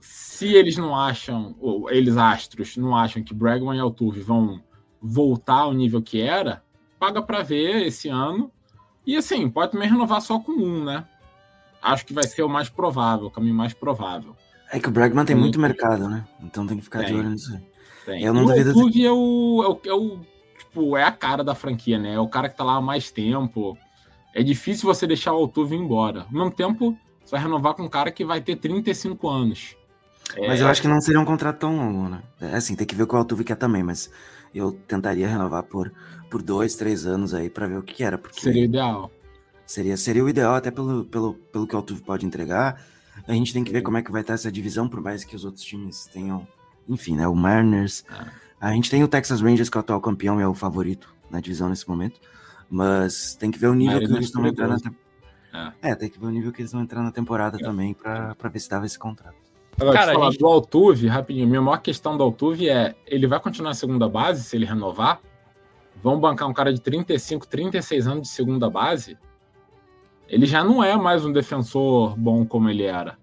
[0.00, 4.62] se eles não acham, ou eles astros não acham que Bregman e Altuve vão
[5.00, 6.62] voltar ao nível que era,
[6.98, 8.50] paga para ver esse ano.
[9.06, 11.04] E assim, pode também renovar só com um, né?
[11.80, 14.36] Acho que vai ser o mais provável, o caminho mais provável.
[14.70, 16.24] É que o Bregman tem muito mercado, né?
[16.40, 17.18] Então tem que ficar de Tem.
[17.18, 17.71] olho nisso aí.
[18.04, 18.22] Tem.
[18.22, 20.20] Eu não o Altuve é o, é o, é o-
[20.58, 22.14] tipo, é a cara da franquia, né?
[22.14, 23.76] É o cara que tá lá há mais tempo.
[24.34, 26.22] É difícil você deixar o Altuve embora.
[26.22, 29.76] Ao mesmo tempo, você vai renovar com um cara que vai ter 35 anos.
[30.38, 32.22] Mas eu acho que não seria um contrato tão longo, né?
[32.40, 34.10] É assim, tem que ver o que o Altuve quer também, mas
[34.54, 35.92] eu tentaria renovar por,
[36.30, 39.10] por dois, três anos aí pra ver o que, que era, porque Seria o ideal.
[39.66, 42.82] seria, seria o ideal até pelo, pelo, pelo que o Altuve pode entregar.
[43.28, 45.36] A gente tem que ver como é que vai estar essa divisão, por mais que
[45.36, 46.46] os outros times tenham,
[46.88, 47.26] enfim, né?
[47.28, 48.04] O Mariners.
[48.60, 51.12] A gente tem o Texas Rangers, que é o atual campeão e é o favorito
[51.30, 52.20] na divisão nesse momento.
[52.70, 55.74] Mas tem que ver o nível que Mariners eles estão entrando na temporada.
[55.82, 58.48] É, tem que ver o nível que eles vão entrar na temporada também pra, pra
[58.48, 59.36] ver se dava esse contrato.
[59.78, 61.46] Agora, Cara, falar gente- do Altuve, rapidinho.
[61.46, 65.20] Minha maior questão do Altuve é: ele vai continuar na segunda base se ele renovar?
[66.02, 69.18] Vão bancar um cara de 35, 36 anos de segunda base?
[70.28, 73.18] Ele já não é mais um defensor bom como ele era.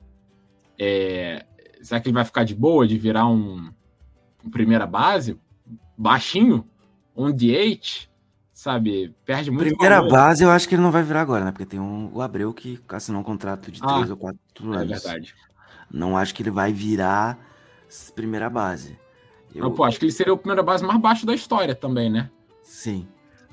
[0.77, 1.45] É,
[1.81, 3.71] será que ele vai ficar de boa de virar um,
[4.43, 5.39] um primeira base?
[5.97, 6.67] Baixinho?
[7.15, 8.07] Um DH?
[8.53, 9.15] Sabe?
[9.25, 10.11] Perde muito Primeira valor.
[10.11, 11.51] base eu acho que ele não vai virar agora, né?
[11.51, 14.77] Porque tem um, o Abreu que assinou um contrato de Ah, três ou quatro É
[14.77, 14.89] anos.
[15.03, 15.33] verdade.
[15.91, 17.39] Não acho que ele vai virar
[18.15, 18.99] primeira base.
[19.55, 22.09] Eu, Não, pô, acho que ele seria o primeira base mais baixo da história também,
[22.09, 22.29] né?
[22.61, 23.07] Sim.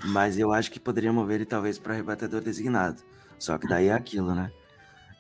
[0.05, 3.01] Mas eu acho que poderia mover ele talvez para rebatedor designado.
[3.39, 4.51] Só que daí é aquilo, né?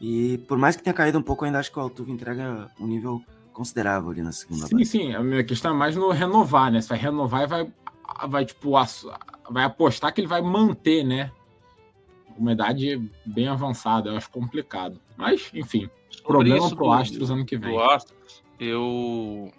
[0.00, 2.70] E por mais que tenha caído um pouco, eu ainda acho que o Altuve entrega
[2.78, 3.22] um nível
[3.52, 4.84] considerável ali na segunda Sim, base.
[4.84, 5.14] sim.
[5.14, 6.80] A minha questão é mais no renovar, né?
[6.82, 7.72] Você vai renovar e vai,
[8.28, 8.72] vai tipo,
[9.50, 11.32] vai apostar que ele vai manter, né?
[12.36, 15.00] Uma idade bem avançada, eu acho complicado.
[15.16, 17.72] Mas, enfim, Sobre problema isso pro do- Astros ano que vem.
[17.72, 19.50] do Astros, eu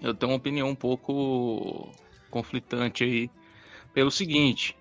[0.00, 1.90] eu tenho uma opinião um pouco
[2.30, 3.30] conflitante aí
[3.92, 4.74] pelo seguinte,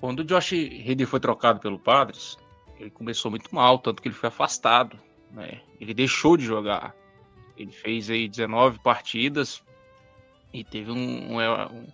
[0.00, 2.38] quando o Josh Reed foi trocado pelo Padres,
[2.78, 4.98] ele começou muito mal, tanto que ele foi afastado,
[5.30, 5.60] né?
[5.80, 6.94] Ele deixou de jogar.
[7.56, 9.62] Ele fez aí 19 partidas
[10.52, 11.86] e teve um, um-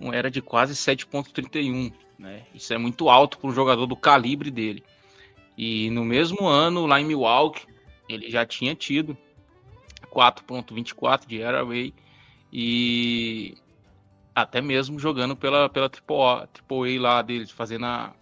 [0.00, 1.92] um- era de quase 7,31.
[2.18, 2.46] Né?
[2.54, 4.82] Isso é muito alto para um jogador do calibre dele.
[5.56, 7.66] E no mesmo ano, lá em Milwaukee,
[8.08, 9.16] ele já tinha tido
[10.10, 11.94] 4.24 de Airway
[12.52, 13.54] e
[14.34, 18.14] até mesmo jogando pela, pela AAA, AAA lá deles, fazendo a,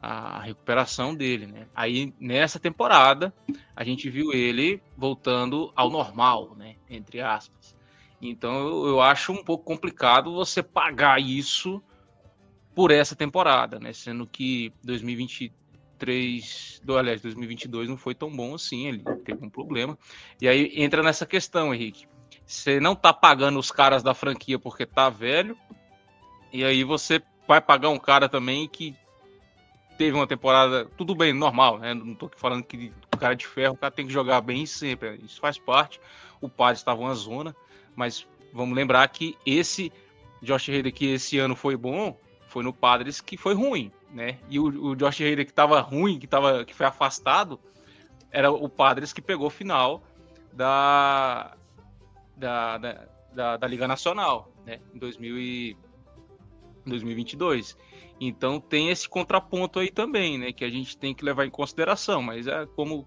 [0.00, 1.66] a recuperação dele, né?
[1.74, 3.34] Aí nessa temporada
[3.76, 6.76] a gente viu ele voltando ao normal, né?
[6.88, 7.76] Entre aspas.
[8.20, 11.82] Então eu, eu acho um pouco complicado você pagar isso
[12.74, 13.92] por essa temporada, né?
[13.92, 19.98] Sendo que 2023, do, aliás, 2022 não foi tão bom assim, ele teve um problema.
[20.40, 22.06] E aí entra nessa questão, Henrique.
[22.46, 25.56] Você não tá pagando os caras da franquia porque tá velho,
[26.52, 28.96] e aí você vai pagar um cara também que
[30.00, 31.92] teve uma temporada, tudo bem, normal, né?
[31.92, 35.20] Não tô falando que o cara de ferro, o cara tem que jogar bem sempre,
[35.22, 36.00] isso faz parte.
[36.40, 37.54] O Padre estava uma zona,
[37.94, 39.92] mas vamos lembrar que esse
[40.40, 44.38] Josh Hader que esse ano foi bom, foi no Padres que foi ruim, né?
[44.48, 47.60] E o, o Josh Hader que estava ruim, que, tava, que foi afastado,
[48.30, 50.02] era o Padres que pegou final
[50.50, 51.54] da,
[52.38, 54.80] da, da, da, da Liga Nacional, né?
[54.94, 55.76] Em 2000 e
[56.86, 57.76] 2022.
[58.20, 60.52] Então tem esse contraponto aí também, né?
[60.52, 62.22] Que a gente tem que levar em consideração.
[62.22, 63.06] Mas é como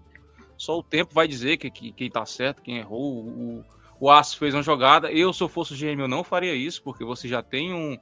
[0.56, 3.26] só o tempo vai dizer que, que quem tá certo, quem errou.
[3.26, 3.64] O,
[4.00, 5.10] o Aço fez uma jogada.
[5.12, 7.96] Eu, se eu fosse o GM, eu não faria isso, porque você já tem um.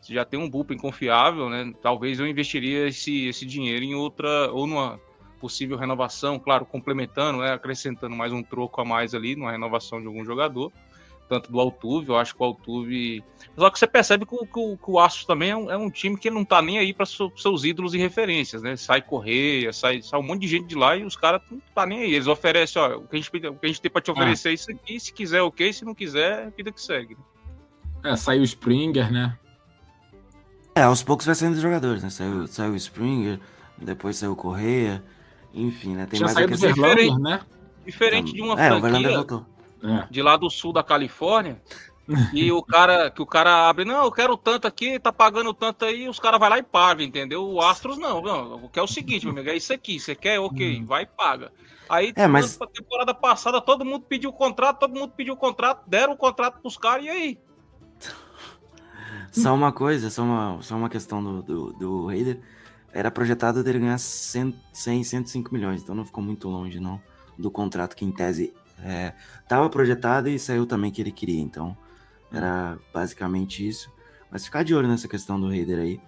[0.00, 1.72] Você já tem um bullpen confiável, né?
[1.82, 4.50] Talvez eu investiria esse, esse dinheiro em outra.
[4.52, 5.00] ou numa
[5.40, 7.52] possível renovação, claro, complementando, né?
[7.52, 10.72] acrescentando mais um troco a mais ali, numa renovação de algum jogador
[11.28, 13.22] tanto do Altuve, eu acho que o Altuve.
[13.56, 15.76] Só que você percebe que o, que o, que o Astros também é um, é
[15.76, 18.76] um, time que não tá nem aí para seus ídolos e referências, né?
[18.76, 21.84] Sai Correia, sai, sai um monte de gente de lá e os caras não tá
[21.84, 22.14] nem aí.
[22.14, 24.50] Eles oferecem, ó, o que a gente, o que a gente tem para te oferecer
[24.50, 27.16] é isso aqui, se quiser, ok, se não quiser, vida que segue.
[28.02, 29.36] É, saiu o Springer, né?
[30.74, 32.10] É, aos poucos vai saindo os jogadores, né?
[32.10, 33.40] Saiu, saiu o Springer,
[33.76, 35.02] depois saiu o Correia,
[35.52, 36.06] enfim, né?
[36.06, 36.56] Tem Já mais saiu do.
[36.56, 37.40] Verlander, né?
[37.84, 39.46] Diferente de uma É, franquia.
[39.82, 40.06] É.
[40.10, 41.60] de lá do sul da Califórnia,
[42.32, 45.84] e o cara que o cara abre, não, eu quero tanto aqui, tá pagando tanto
[45.84, 47.46] aí, os caras vai lá e paga, entendeu?
[47.46, 50.40] O Astros não, não, que é o seguinte, meu amigo, é isso aqui, você quer,
[50.40, 51.52] ok, vai e paga.
[51.88, 55.36] Aí, É, mas- na temporada passada, todo mundo pediu o contrato, todo mundo pediu o
[55.36, 57.38] contrato, deram o contrato pros caras, e aí?
[59.30, 62.40] Só uma coisa, só uma, só uma questão do, do, do Raider.
[62.92, 67.00] Era projetado dele ganhar 100, 100, 105 milhões, então não ficou muito longe, não,
[67.36, 69.12] do contrato que em tese é,
[69.48, 71.76] tava projetado e saiu também que ele queria, então
[72.32, 73.90] era basicamente isso.
[74.30, 76.00] Mas ficar de olho nessa questão do Raider aí.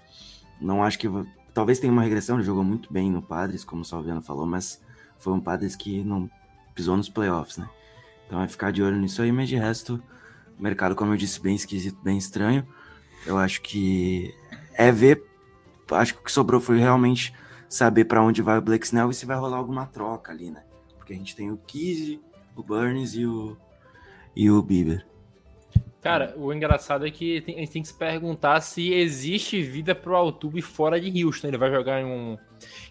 [0.61, 1.09] Não acho que.
[1.53, 4.81] Talvez tenha uma regressão, ele jogou muito bem no Padres, como o Salviano falou, mas
[5.19, 6.31] foi um Padres que não
[6.75, 7.69] pisou nos playoffs, né?
[8.27, 10.01] Então é ficar de olho nisso aí, mas de resto,
[10.57, 12.65] o mercado, como eu disse, bem esquisito, bem estranho.
[13.27, 14.33] Eu acho que
[14.75, 15.25] é ver.
[15.91, 17.35] Acho que o que sobrou foi realmente
[17.69, 20.63] saber pra onde vai o Blake Snell e se vai rolar alguma troca ali, né?
[20.97, 22.21] Porque a gente tem o Kizzy,
[22.61, 23.57] o Burns e o,
[24.37, 25.05] e o Bieber.
[26.01, 30.17] Cara, o engraçado é que a gente tem que se perguntar se existe vida pro
[30.17, 31.49] Altuve fora de Houston.
[31.49, 32.39] Ele vai jogar em um-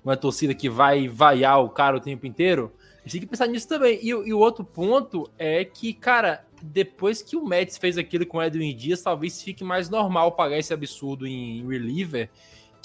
[0.03, 2.71] uma torcida que vai vaiar o cara o tempo inteiro?
[2.97, 3.97] A gente tem que pensar nisso também.
[3.99, 8.37] E, e o outro ponto é que, cara, depois que o Mets fez aquilo com
[8.37, 12.29] o Edwin Dias, talvez fique mais normal pagar esse absurdo em reliever,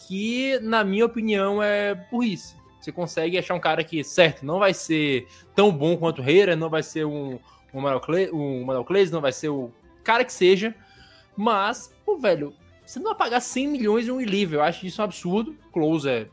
[0.09, 2.57] que, na minha opinião, é burrice.
[2.85, 6.55] Você consegue achar um cara que, certo, não vai ser tão bom quanto o Reira,
[6.55, 7.39] não vai ser um,
[7.72, 8.66] um Manuel um
[9.11, 9.72] não vai ser o
[10.03, 10.74] cara que seja,
[11.35, 12.53] mas, pô, velho,
[12.85, 15.57] você não vai pagar 100 milhões em um reliever, eu acho isso um absurdo.
[15.72, 16.28] Close é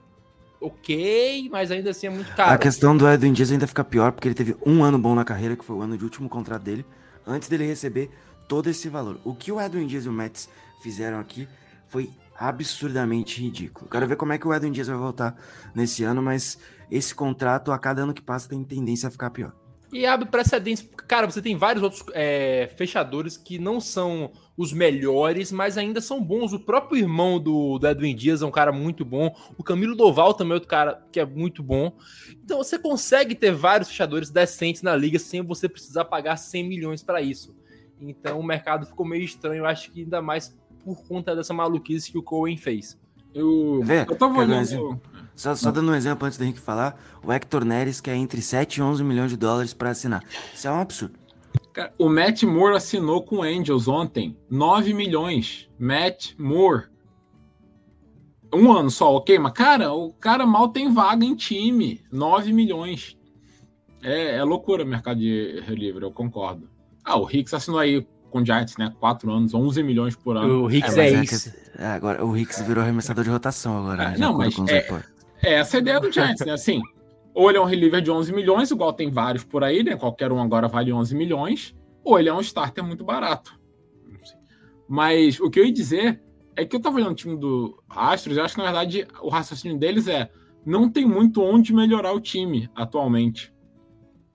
[0.59, 2.51] ok, mas ainda assim é muito caro.
[2.51, 5.23] A questão do Edwin Dias ainda fica pior, porque ele teve um ano bom na
[5.23, 6.85] carreira, que foi o ano de último contrato dele,
[7.25, 8.11] antes dele receber
[8.45, 9.21] todo esse valor.
[9.23, 10.49] O que o Edwin Dias e o Mets
[10.83, 11.47] fizeram aqui
[11.87, 12.09] foi
[12.41, 13.87] absurdamente ridículo.
[13.87, 15.35] Quero ver como é que o Edwin Dias vai voltar
[15.75, 16.57] nesse ano, mas
[16.89, 19.53] esse contrato, a cada ano que passa, tem tendência a ficar pior.
[19.93, 20.89] E abre precedentes.
[21.07, 26.23] Cara, você tem vários outros é, fechadores que não são os melhores, mas ainda são
[26.23, 26.53] bons.
[26.53, 29.35] O próprio irmão do, do Edwin Dias é um cara muito bom.
[29.57, 31.95] O Camilo Doval também é outro cara que é muito bom.
[32.43, 37.03] Então você consegue ter vários fechadores decentes na liga sem você precisar pagar 100 milhões
[37.03, 37.53] para isso.
[37.99, 42.11] Então o mercado ficou meio estranho, eu acho que ainda mais por conta dessa maluquice
[42.11, 42.97] que o Cohen fez.
[43.33, 44.61] Eu, Vê, eu tava um olhando.
[44.61, 45.01] exemplo?
[45.35, 48.77] Só, só dando um exemplo antes do Henrique falar, o Hector Neres quer entre 7
[48.77, 50.23] e 11 milhões de dólares para assinar.
[50.53, 51.17] Isso é um absurdo.
[51.73, 55.69] Cara, o Matt Moore assinou com o Angels ontem 9 milhões.
[55.79, 56.87] Matt Moore.
[58.53, 59.39] Um ano só, ok?
[59.39, 62.01] Mas, cara, o cara mal tem vaga em time.
[62.11, 63.17] 9 milhões.
[64.03, 66.69] É, é loucura o mercado de reliever, eu concordo.
[67.03, 68.91] Ah, o Hicks assinou aí com o Giants, né?
[68.99, 70.63] Quatro anos, 11 milhões por ano.
[70.63, 71.51] O Hicks É, é, é isso.
[71.51, 74.03] que- é, agora o Hicks virou arremessador de rotação agora.
[74.03, 74.87] É, né, de não, mas é-.
[75.43, 76.53] É, essa é a ideia do Giants, né?
[76.53, 76.81] Assim,
[77.33, 79.95] ou ele é um reliever de 11 milhões, igual tem vários por aí, né?
[79.95, 83.59] Qualquer um agora vale 11 milhões, ou ele é um starter muito barato.
[84.87, 86.21] Mas o que eu ia dizer
[86.55, 89.29] é que eu tava olhando o time do Astros, eu acho que na verdade o
[89.29, 90.29] raciocínio deles é
[90.65, 93.53] não tem muito onde melhorar o time atualmente.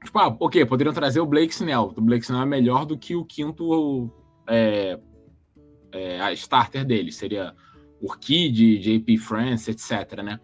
[0.05, 1.93] Tipo, ah, ok, poderiam trazer o Blake Snell.
[1.97, 4.11] O Blake Snell é melhor do que o quinto
[4.49, 4.99] é,
[5.93, 7.17] é, a starter deles.
[7.17, 7.55] Seria
[8.01, 10.39] Urquid, JP France, etc, né?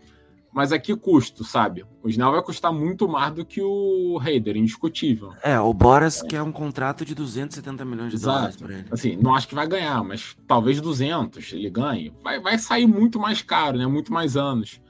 [0.53, 1.83] Mas a que custo, sabe?
[2.03, 5.33] O Snell vai custar muito mais do que o Raider, indiscutível.
[5.43, 8.37] É, o Boras quer um contrato de 270 milhões de Exato.
[8.37, 8.85] dólares pra ele.
[8.91, 12.13] Assim, não acho que vai ganhar, mas talvez 200 ele ganhe.
[12.23, 13.87] Vai, vai sair muito mais caro, né?
[13.87, 14.82] Muito mais anos.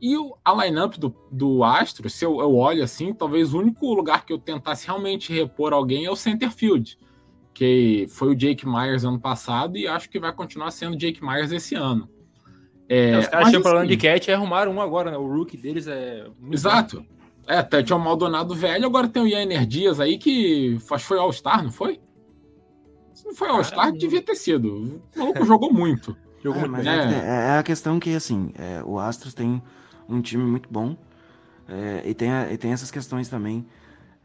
[0.00, 3.92] E o, a lineup do, do Astro, se eu, eu olho assim, talvez o único
[3.94, 6.98] lugar que eu tentasse realmente repor alguém é o center field,
[7.54, 11.50] que foi o Jake Myers ano passado e acho que vai continuar sendo Jake Myers
[11.50, 12.08] esse ano.
[12.88, 15.16] É, os caras tinham problema de catch e arrumaram um agora, né?
[15.16, 16.26] O rookie deles é.
[16.38, 17.04] muito Exato.
[17.48, 21.08] É, até tinha o Maldonado velho, agora tem o Ian Energias aí que acho que
[21.08, 22.00] foi All-Star, não foi?
[23.14, 25.00] Se não foi All-Star, devia ter sido.
[25.16, 26.12] O maluco jogou muito.
[26.12, 26.18] bom.
[26.42, 29.32] Jogou É, muito mas é, tem- é- é a questão que, assim, é, o Astros
[29.32, 29.62] tem
[30.08, 30.96] um time muito bom
[31.68, 33.66] é, e, tem, e tem essas questões também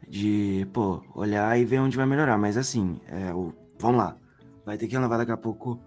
[0.08, 2.38] de, pô, olhar e ver onde vai melhorar.
[2.38, 4.16] Mas, assim, é, o, vamos lá.
[4.64, 5.80] Vai ter que renovar daqui a pouco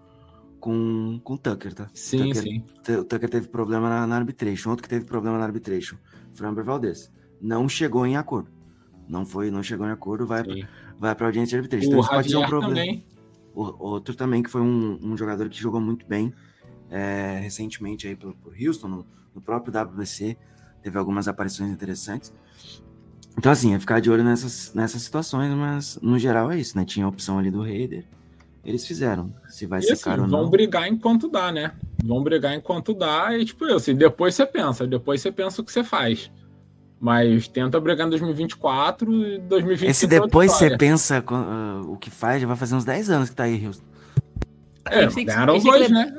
[0.60, 1.88] com, com o Tucker, tá?
[1.94, 2.64] Sim, Tucker, sim.
[3.00, 4.70] O Tucker teve problema na, na arbitration.
[4.70, 5.96] Outro que teve problema na arbitration
[6.34, 7.10] foi o Amber Valdez.
[7.40, 8.50] Não chegou em acordo.
[9.08, 10.64] Não foi, não chegou em acordo, vai, sim.
[10.98, 11.86] vai pra audiência de arbitration.
[11.86, 12.74] O Então, isso pode ser um problema.
[12.74, 13.04] também.
[13.54, 16.34] O- outro também que foi um, um jogador que jogou muito bem
[16.90, 19.06] é, recentemente aí por, por Houston, no,
[19.36, 20.36] no próprio WBC,
[20.82, 22.32] teve algumas aparições interessantes.
[23.38, 26.84] Então, assim, é ficar de olho nessas, nessas situações, mas no geral é isso, né?
[26.86, 28.04] Tinha a opção ali do Raider,
[28.64, 29.32] eles fizeram.
[29.46, 30.50] Se vai E ser assim, caro ou vão não.
[30.50, 31.72] brigar enquanto dá, né?
[32.02, 35.70] Vão brigar enquanto dá e, tipo, assim, depois você pensa, depois você pensa o que
[35.70, 36.30] você faz.
[36.98, 39.90] Mas tenta brigar em 2024 e 2025.
[39.90, 43.10] Esse é outra depois você pensa ah, o que faz, já vai fazer uns 10
[43.10, 43.84] anos que tá aí, Houston.
[44.90, 46.14] É, têm que- ganharam dois, né?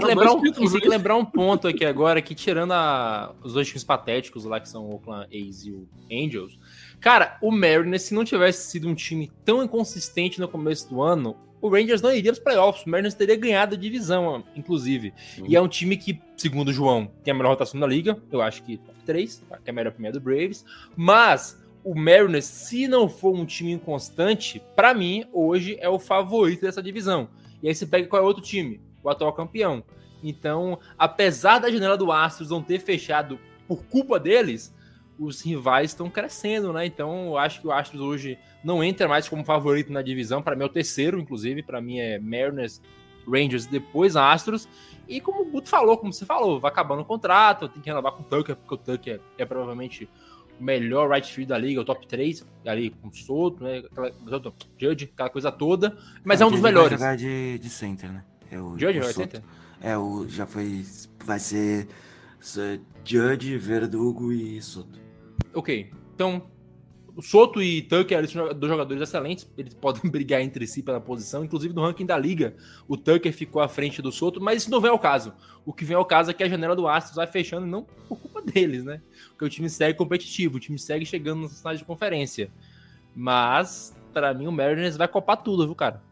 [0.00, 0.96] Que lembrar um, títulos, eles têm que né?
[0.96, 4.84] lembrar um ponto aqui agora, que tirando a- os dois times patéticos lá, que são
[4.84, 6.58] o Oakland A's e o Angels,
[7.00, 11.36] cara, o Mariners, se não tivesse sido um time tão inconsistente no começo do ano,
[11.60, 15.14] o Rangers não iria para os playoffs, o Mariners teria ganhado a divisão, inclusive.
[15.48, 18.42] E é um time que, segundo o João, tem a melhor rotação da liga, eu
[18.42, 20.62] acho que top 3, que é a melhor primeira do Braves,
[20.94, 26.62] mas o Mariners, se não for um time inconstante, pra mim, hoje é o favorito
[26.62, 27.28] dessa divisão.
[27.64, 28.78] E aí você pega qual é outro time?
[29.02, 29.82] O atual campeão.
[30.22, 34.74] Então, apesar da janela do Astros não ter fechado por culpa deles,
[35.18, 36.84] os rivais estão crescendo, né?
[36.84, 40.42] Então, eu acho que o Astros hoje não entra mais como favorito na divisão.
[40.42, 41.62] Para mim é o terceiro, inclusive.
[41.62, 42.82] Para mim é Mariners,
[43.26, 44.68] Rangers, depois Astros.
[45.08, 48.12] E como o Guto falou, como você falou, vai acabando o contrato, tem que renovar
[48.12, 50.08] com o Tucker, porque o Tucker é provavelmente o
[50.60, 53.78] melhor right field da liga, o top 3, ali com o Soto, né?
[53.90, 54.12] Aquela,
[54.78, 55.96] Judge, aquela coisa toda.
[56.24, 56.98] Mas é um dos melhores.
[56.98, 58.24] Vai jogar de, de center, né?
[58.50, 59.42] É o, Judge o center?
[59.80, 60.84] É, o, já foi.
[61.24, 61.88] Vai ser
[62.40, 64.98] s- Judge, Verdugo e Soto.
[65.52, 65.90] Ok.
[66.14, 66.46] Então,
[67.22, 69.48] Soto e Tucker são dois jogadores excelentes.
[69.56, 71.44] Eles podem brigar entre si pela posição.
[71.44, 72.54] Inclusive, no ranking da liga,
[72.88, 75.32] o Tucker ficou à frente do Soto, mas isso não vem ao caso.
[75.64, 78.18] O que vem ao caso é que a janela do Astros vai fechando, não por
[78.18, 79.00] culpa deles, né?
[79.28, 82.50] Porque o time segue competitivo, o time segue chegando nas finais de conferência.
[83.14, 86.02] Mas, para mim, o Mariners vai copar tudo, viu, cara?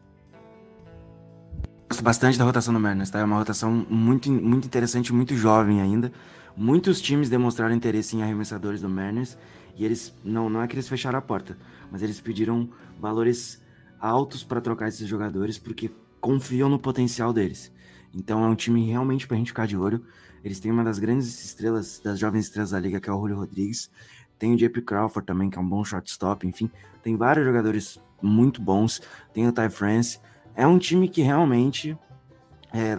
[1.89, 3.19] Gosto bastante da rotação do Mariners, tá?
[3.19, 6.11] É uma rotação muito, muito interessante, muito jovem ainda.
[6.55, 9.37] Muitos times demonstraram interesse em arremessadores do Mariners
[9.75, 11.57] e eles não, não é que eles fecharam a porta,
[11.91, 12.69] mas eles pediram
[12.99, 13.61] valores
[13.99, 17.71] altos para trocar esses jogadores porque confiam no potencial deles.
[18.13, 20.05] Então é um time realmente pra gente ficar de olho.
[20.43, 23.37] Eles têm uma das grandes estrelas, das jovens estrelas da liga, que é o Julio
[23.37, 23.89] Rodrigues.
[24.37, 26.69] Tem o JP Crawford também, que é um bom shortstop, enfim.
[27.01, 29.01] Tem vários jogadores muito bons.
[29.33, 30.19] Tem o Ty France.
[30.55, 31.97] É um time que realmente
[32.73, 32.95] é,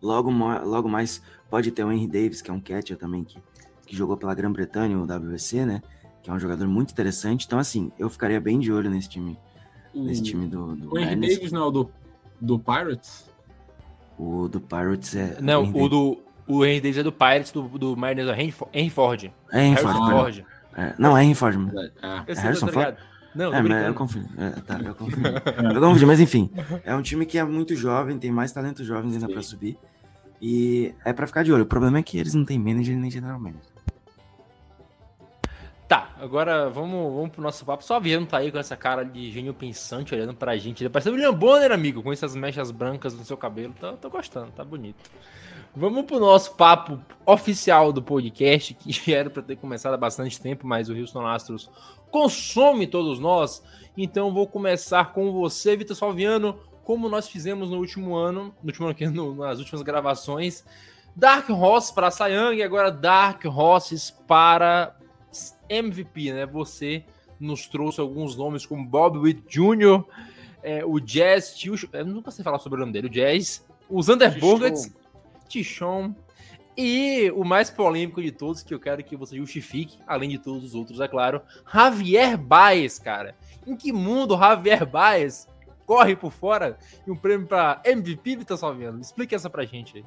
[0.00, 3.42] logo, logo mais pode ter o Henry Davis, que é um catcher também, que,
[3.86, 5.82] que jogou pela Grã-Bretanha, o WBC, né?
[6.22, 7.46] Que é um jogador muito interessante.
[7.46, 9.36] Então, assim, eu ficaria bem de olho nesse time,
[9.94, 11.16] nesse time do, do O Henry.
[11.34, 11.90] Davis não é o do,
[12.40, 13.28] do Pirates?
[14.18, 15.38] O do Pirates é.
[15.40, 16.18] Não, Henry o do.
[16.46, 19.30] O Henry Davis é do Pirates, do, do Mariners é o Henry, Fo- Henry Ford.
[19.52, 19.96] É Henry Ford.
[19.96, 20.44] Ford.
[20.76, 21.56] É, não, é Henry Ford.
[21.56, 21.72] mano.
[21.78, 21.90] É.
[22.26, 22.96] Eu sei, Harrison tá ligado?
[23.34, 24.28] Não, É, mas eu confundi.
[24.36, 25.22] É, tá, eu confundi.
[25.74, 26.50] eu confundi, mas enfim.
[26.84, 29.32] É um time que é muito jovem, tem mais talentos jovens ainda Sim.
[29.32, 29.78] pra subir.
[30.40, 31.62] E é pra ficar de olho.
[31.62, 33.70] O problema é que eles não têm manager nem general manager.
[35.92, 37.84] Tá, agora vamos, vamos pro nosso papo.
[37.84, 40.82] Só Viano tá aí com essa cara de gênio pensante olhando pra gente.
[40.82, 43.74] Ele parece o William Bonner, amigo, com essas mechas brancas no seu cabelo.
[43.78, 45.10] Tá, tô gostando, tá bonito.
[45.76, 50.66] Vamos pro nosso papo oficial do podcast, que era para ter começado há bastante tempo,
[50.66, 51.70] mas o Houston Astros
[52.10, 53.62] consome todos nós.
[53.94, 58.88] Então vou começar com você, Vitor Salviano, como nós fizemos no último ano, no último
[58.88, 60.64] ano no, nas últimas gravações.
[61.14, 64.96] Dark Horse para Sayang e agora Dark Horses para
[65.68, 66.46] MVP, né?
[66.46, 67.04] Você
[67.38, 70.04] nos trouxe alguns nomes como Bob Witt Jr.,
[70.62, 74.00] é, o Jazz, tio, eu nunca sei falar sobre o nome dele, o Jazz, o
[74.00, 74.94] Zander Bogarts,
[75.48, 76.14] Tichon
[76.76, 80.64] e o mais polêmico de todos, que eu quero que você justifique, além de todos
[80.64, 83.34] os outros, é claro, Javier Baez, cara.
[83.66, 85.48] Em que mundo Javier Baez
[85.84, 89.00] corre por fora e um prêmio para MVP, Vitor Salviano?
[89.00, 90.04] Explique essa pra gente aí.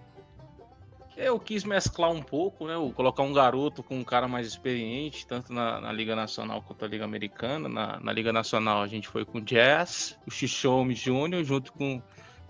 [1.18, 2.74] Eu quis mesclar um pouco, né?
[2.94, 6.88] Colocar um garoto com um cara mais experiente, tanto na, na Liga Nacional quanto na
[6.88, 7.70] Liga Americana.
[7.70, 12.02] Na, na, Liga Nacional a gente foi com o Jazz, o Chichome Júnior, junto com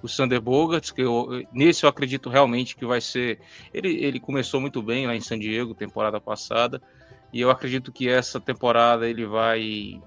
[0.02, 3.40] o Sander Bogarts, que eu, nesse eu acredito realmente que vai ser.
[3.72, 6.82] Ele, ele começou muito bem lá em San Diego, temporada passada,
[7.32, 10.02] e eu acredito que essa temporada ele vai,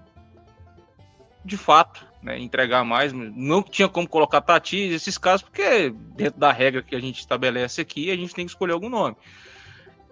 [1.44, 3.12] de fato, né, entregar mais.
[3.12, 7.80] Não tinha como colocar Tatis, esses casos, porque dentro da regra que a gente estabelece
[7.80, 9.16] aqui, a gente tem que escolher algum nome.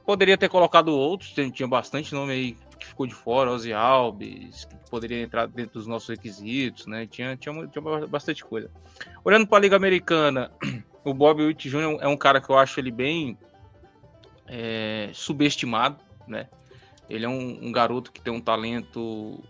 [0.04, 4.90] Poderia ter colocado outros, tinha bastante nome aí que ficou de fora, Ozzy Alves, que
[4.90, 7.06] poderia entrar dentro dos nossos requisitos, né?
[7.06, 8.70] Tinha, tinha, tinha bastante coisa.
[9.24, 10.50] Olhando para a Liga Americana,
[11.04, 11.98] o Bob Witt Jr.
[12.00, 13.36] é um cara que eu acho ele bem
[14.46, 16.48] é, subestimado, né?
[17.08, 19.42] Ele é um, um, garoto que tem um talento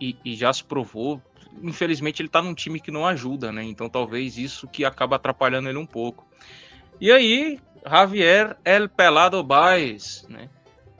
[0.00, 1.20] e, e já se provou
[1.62, 3.64] infelizmente ele tá num time que não ajuda, né?
[3.64, 6.26] Então talvez isso que acaba atrapalhando ele um pouco.
[7.00, 10.48] E aí, Javier El Pelado Baez, né?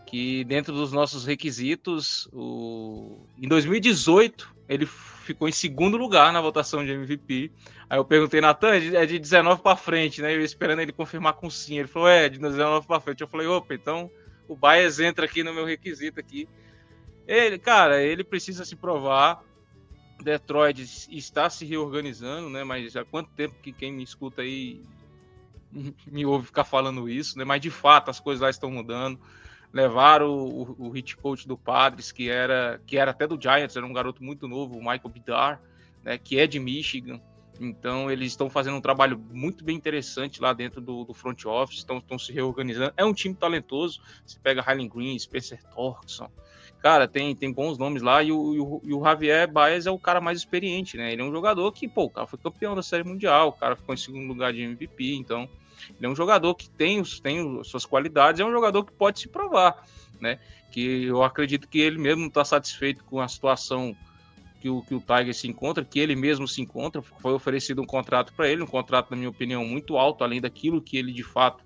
[0.06, 3.26] Que dentro dos nossos requisitos, o...
[3.40, 7.50] em 2018 ele ficou em segundo lugar na votação de MVP.
[7.88, 10.34] Aí eu perguntei, Natan, é de 19 para frente, né?
[10.34, 11.78] Eu esperando ele confirmar com sim.
[11.78, 13.20] Ele falou, é, de 19 para frente.
[13.20, 14.10] Eu falei, opa, então
[14.48, 16.48] o Baez entra aqui no meu requisito aqui.
[17.26, 19.42] Ele, cara, ele precisa se provar.
[20.22, 22.64] Detroit está se reorganizando, né?
[22.64, 24.82] Mas há quanto tempo que quem me escuta aí
[26.06, 27.44] me ouve ficar falando isso, né?
[27.44, 29.18] Mas de fato as coisas lá estão mudando.
[29.72, 33.74] Levaram o, o, o hit coach do Padres, que era, que era até do Giants,
[33.74, 35.60] era um garoto muito novo, o Michael Bidar,
[36.02, 36.18] né?
[36.18, 37.20] Que é de Michigan.
[37.60, 41.78] Então eles estão fazendo um trabalho muito bem interessante lá dentro do, do front office,
[41.78, 42.92] estão, se reorganizando.
[42.96, 44.00] É um time talentoso.
[44.26, 46.30] Você pega Highland Green, Spencer Torkson,
[46.82, 49.90] cara, tem, tem bons nomes lá, e o, e o, e o Javier Baez é
[49.90, 51.12] o cara mais experiente, né?
[51.12, 53.76] Ele é um jogador que, pô, o cara foi campeão da Série Mundial, o cara
[53.76, 55.48] ficou em segundo lugar de MVP, então
[55.96, 59.28] ele é um jogador que tem, tem suas qualidades, é um jogador que pode se
[59.28, 59.86] provar,
[60.20, 60.40] né?
[60.72, 63.96] Que eu acredito que ele mesmo não está satisfeito com a situação
[64.60, 67.00] que o, que o Tiger se encontra, que ele mesmo se encontra.
[67.02, 70.82] Foi oferecido um contrato para ele, um contrato, na minha opinião, muito alto, além daquilo
[70.82, 71.64] que ele de fato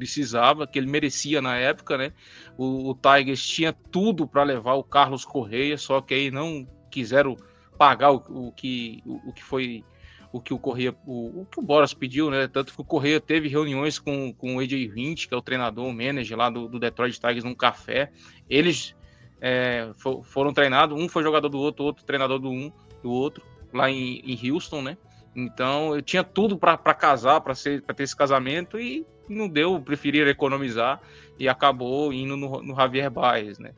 [0.00, 2.12] precisava, que ele merecia na época, né?
[2.56, 7.36] O, o Tigers tinha tudo para levar o Carlos Correia, só que aí não quiseram
[7.78, 9.84] pagar o, o que, o, o, que foi
[10.32, 12.48] o que o Correia, o, que o Boras pediu, né?
[12.48, 15.86] Tanto que o Correia teve reuniões com, com o AJ 20, que é o treinador,
[15.86, 18.10] o manager lá do, do Detroit Tigers, num café.
[18.48, 18.96] Eles
[19.38, 22.72] é, for, foram treinados, um foi jogador do outro, outro treinador do um,
[23.02, 24.96] do outro, lá em, em Houston, né?
[25.34, 31.00] Então eu tinha tudo para casar, para ter esse casamento e não deu, preferir economizar
[31.38, 33.72] e acabou indo no, no Javier Baez, né?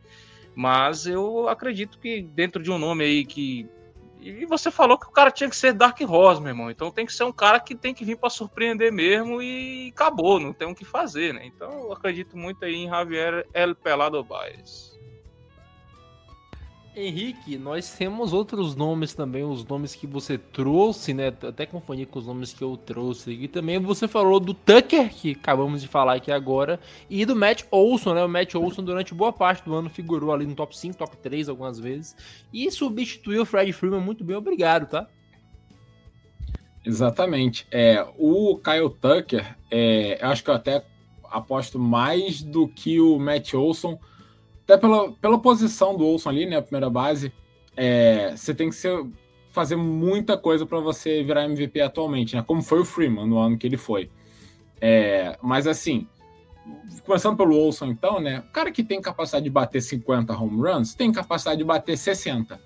[0.55, 3.68] Mas eu acredito que dentro de um nome aí que.
[4.20, 6.70] E você falou que o cara tinha que ser Dark Horse, meu irmão.
[6.70, 10.38] Então tem que ser um cara que tem que vir para surpreender mesmo e acabou,
[10.38, 11.44] não tem o que fazer, né?
[11.44, 14.91] Então eu acredito muito aí em Javier El Pelado Baez.
[16.95, 21.28] Henrique, nós temos outros nomes também, os nomes que você trouxe, né?
[21.28, 23.30] Até confundi com os nomes que eu trouxe.
[23.30, 26.78] E também você falou do Tucker, que acabamos de falar aqui agora,
[27.09, 28.22] e do Matt Olson, né?
[28.22, 31.49] O Matt Olson, durante boa parte do ano, figurou ali no top 5, top 3
[31.49, 32.14] algumas vezes,
[32.53, 35.09] e substituiu o Fred Freeman muito bem, obrigado, tá?
[36.84, 37.66] Exatamente.
[37.70, 40.84] É, o Kyle Tucker, é, eu acho que eu até
[41.24, 43.99] aposto mais do que o Matt Olson
[44.72, 46.56] até pela, pela posição do Olson ali, né?
[46.56, 47.32] A primeira base,
[47.76, 49.04] é, você tem que ser,
[49.50, 52.42] fazer muita coisa para você virar MVP atualmente, né?
[52.42, 54.10] Como foi o Freeman no ano que ele foi.
[54.80, 56.08] É, mas assim,
[57.04, 58.40] começando pelo Olson, então, né?
[58.48, 62.58] O cara que tem capacidade de bater 50 home runs tem capacidade de bater 60.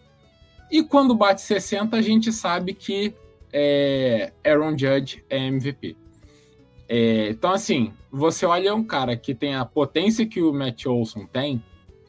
[0.71, 3.15] E quando bate 60, a gente sabe que
[3.53, 5.97] é, Aaron Judge é MVP.
[6.89, 11.27] É, então, assim, você olha um cara que tem a potência que o Matt Olson
[11.27, 11.63] tem,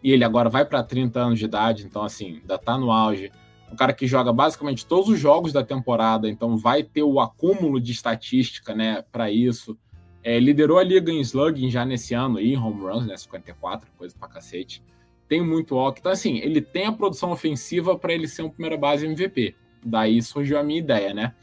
[0.04, 3.32] e ele agora vai para 30 anos de idade, então assim, ainda tá no auge.
[3.72, 7.80] Um cara que joga basicamente todos os jogos da temporada, então vai ter o acúmulo
[7.80, 9.78] de estatística, né, para isso.
[10.24, 14.16] É, liderou a liga em slugging já nesse ano aí, home runs, né, 54, coisa
[14.18, 14.84] pra cacete.
[15.28, 16.00] Tem muito walk.
[16.00, 19.56] Então assim, ele tem a produção ofensiva para ele ser um primeira base MVP.
[19.84, 21.34] Daí surgiu a minha ideia, né?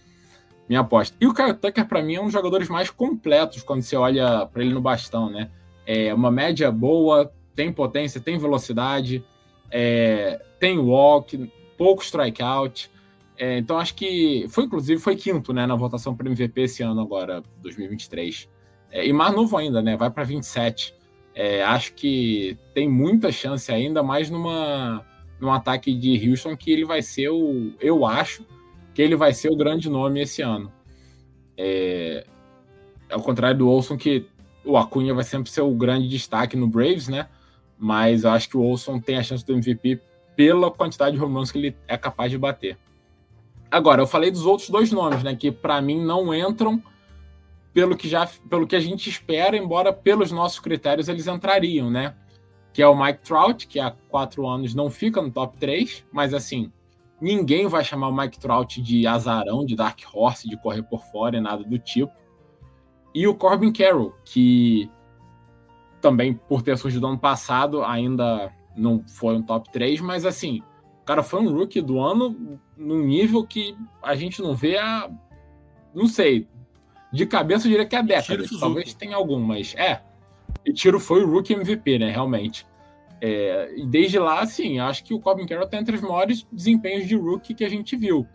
[0.69, 1.17] Minha aposta.
[1.21, 4.47] E o Kyle Tucker, para mim, é um dos jogadores mais completos quando você olha
[4.47, 5.51] para ele no bastão, né?
[5.87, 9.25] É uma média boa, tem potência, tem velocidade,
[9.71, 12.91] é, tem walk, pouco strikeout.
[13.37, 17.01] É, então acho que foi, inclusive, foi quinto né, na votação para MVP esse ano
[17.01, 18.49] agora, 2023.
[18.91, 19.97] É, e mais novo ainda, né?
[19.97, 20.95] Vai para 27.
[21.35, 25.05] É, acho que tem muita chance ainda, mais numa,
[25.41, 27.73] num ataque de Houston que ele vai ser o.
[27.81, 28.47] Eu acho
[28.95, 30.73] que ele vai ser o grande nome esse ano.
[31.57, 32.25] É,
[33.11, 34.27] ao contrário do Olson, que
[34.65, 37.29] o Acunha vai sempre ser o grande destaque no Braves, né?
[37.79, 40.01] Mas eu acho que o Olson tem a chance do MVP
[40.37, 42.79] pela quantidade de home que ele é capaz de bater.
[43.71, 45.35] Agora, eu falei dos outros dois nomes, né?
[45.35, 46.83] Que para mim não entram
[47.73, 52.15] pelo que já pelo que a gente espera, embora pelos nossos critérios eles entrariam, né?
[52.73, 56.33] Que é o Mike Trout, que há quatro anos não fica no top 3, mas
[56.33, 56.73] assim,
[57.21, 61.37] ninguém vai chamar o Mike Trout de azarão, de Dark Horse, de correr por fora
[61.37, 62.13] e nada do tipo.
[63.13, 64.91] E o Corbin Carroll, que
[66.05, 70.61] também por ter surgido ano passado, ainda não foi um top 3, mas assim,
[71.01, 75.11] o cara foi um rookie do ano num nível que a gente não vê a.
[75.95, 76.47] Não sei.
[77.11, 78.45] De cabeça eu diria que é a década.
[78.61, 80.03] Talvez tenha algum, mas é.
[80.63, 82.11] E Tiro foi o rookie MVP, né?
[82.11, 82.67] Realmente.
[83.19, 87.09] É, e desde lá, assim, acho que o Corbin Carroll tem entre os maiores desempenhos
[87.09, 88.27] de rookie que a gente viu.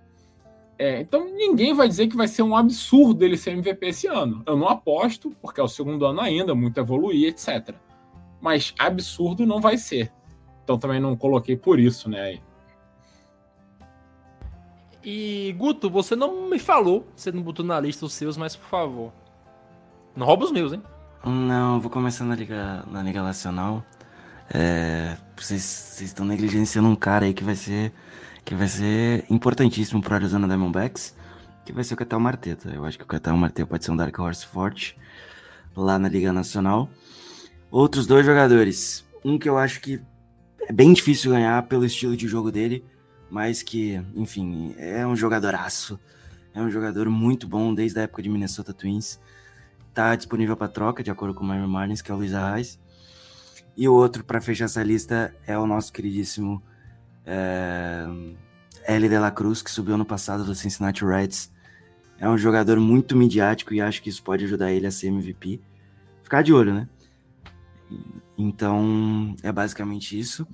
[0.79, 4.41] É, então ninguém vai dizer que vai ser um absurdo ele ser MVP esse ano.
[4.45, 7.75] Eu não aposto, porque é o segundo ano ainda, muito evoluir, etc.
[8.39, 10.09] Mas absurdo não vai ser.
[10.63, 12.39] Então também não coloquei por isso, né?
[15.03, 18.69] E Guto, você não me falou, você não botou na lista os seus, mas por
[18.69, 19.11] favor.
[20.15, 20.81] Não rouba os meus, hein?
[21.25, 23.83] Não, vou começar na Liga, na Liga Nacional.
[24.53, 27.91] É, vocês, vocês estão negligenciando um cara aí que vai ser
[28.43, 31.15] que vai ser importantíssimo para a Arizona Diamondbacks,
[31.65, 32.69] que vai ser o Catal Marteta.
[32.69, 34.97] Eu acho que o Catal Marteta pode ser um Dark Horse forte
[35.75, 36.89] lá na Liga Nacional.
[37.71, 40.01] Outros dois jogadores, um que eu acho que
[40.61, 42.83] é bem difícil ganhar pelo estilo de jogo dele,
[43.29, 45.99] mas que, enfim, é um jogadoraço.
[46.53, 49.19] É um jogador muito bom desde a época de Minnesota Twins.
[49.93, 52.79] Tá disponível para troca, de acordo com o Miami Marlins, que é o Luiz Arraes.
[53.77, 56.61] E o outro, para fechar essa lista, é o nosso queridíssimo
[57.25, 58.05] é,
[58.87, 59.09] L.
[59.09, 61.51] De La Cruz, que subiu no passado do Cincinnati Reds.
[62.19, 65.61] É um jogador muito midiático e acho que isso pode ajudar ele a ser MVP.
[66.23, 66.87] Ficar de olho, né?
[68.37, 70.47] Então, é basicamente isso.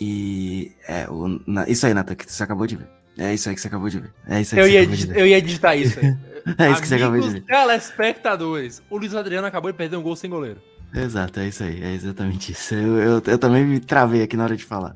[0.00, 2.88] E é o, na, isso aí, Nata, que você acabou de ver.
[3.18, 4.12] É isso aí que você acabou de ver.
[4.26, 6.16] É isso aí eu, ia, de eu ia digitar isso aí.
[6.58, 7.42] É isso que você acabou de ver.
[7.42, 10.58] telespectadores, o Luiz Adriano acabou de perder um gol sem goleiro.
[10.94, 12.74] Exato, é isso aí, é exatamente isso.
[12.74, 14.94] Eu, eu, eu também me travei aqui na hora de falar.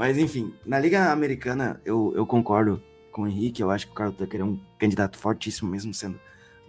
[0.00, 2.82] Mas enfim, na Liga Americana eu, eu concordo
[3.12, 6.18] com o Henrique, eu acho que o Carl Tucker é um candidato fortíssimo, mesmo sendo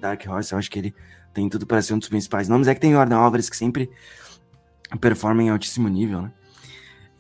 [0.02, 0.94] Dark Horse, eu acho que ele
[1.34, 2.68] tem tudo para ser um dos principais nomes.
[2.68, 3.90] É que tem o Jordan Álvares que sempre
[5.00, 6.34] performa em altíssimo nível, né?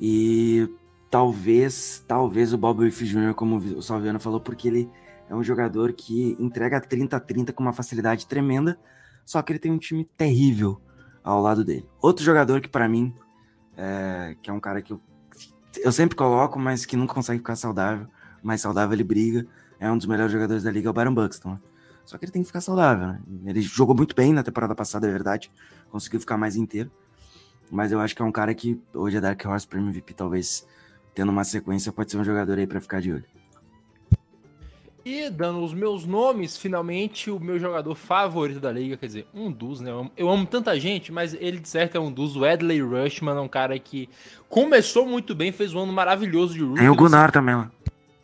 [0.01, 0.67] E
[1.09, 4.89] talvez, talvez o Bob Wiff Jr., como o Salviano falou, porque ele
[5.29, 8.77] é um jogador que entrega 30 a 30 com uma facilidade tremenda,
[9.25, 10.81] só que ele tem um time terrível
[11.23, 11.87] ao lado dele.
[12.01, 13.15] Outro jogador que para mim,
[13.77, 14.99] é, que é um cara que eu,
[15.77, 18.07] eu sempre coloco, mas que nunca consegue ficar saudável,
[18.43, 19.45] mais saudável ele briga,
[19.79, 21.57] é um dos melhores jogadores da liga, é o Baron Buxton.
[22.05, 23.21] Só que ele tem que ficar saudável, né?
[23.45, 25.51] Ele jogou muito bem na temporada passada, é verdade,
[25.89, 26.91] conseguiu ficar mais inteiro,
[27.71, 30.67] mas eu acho que é um cara que hoje é Dark Horse para MVP, talvez
[31.13, 33.25] tendo uma sequência, pode ser um jogador aí para ficar de olho.
[35.03, 39.51] E dando os meus nomes, finalmente o meu jogador favorito da liga, quer dizer, um
[39.51, 39.89] dos, né?
[39.89, 42.35] Eu amo, eu amo tanta gente, mas ele de certo é um dos.
[42.35, 44.07] O Edley Rushman é um cara que
[44.47, 46.79] começou muito bem, fez um ano maravilhoso de rookie.
[46.79, 47.71] Tem o Gunnar também lá.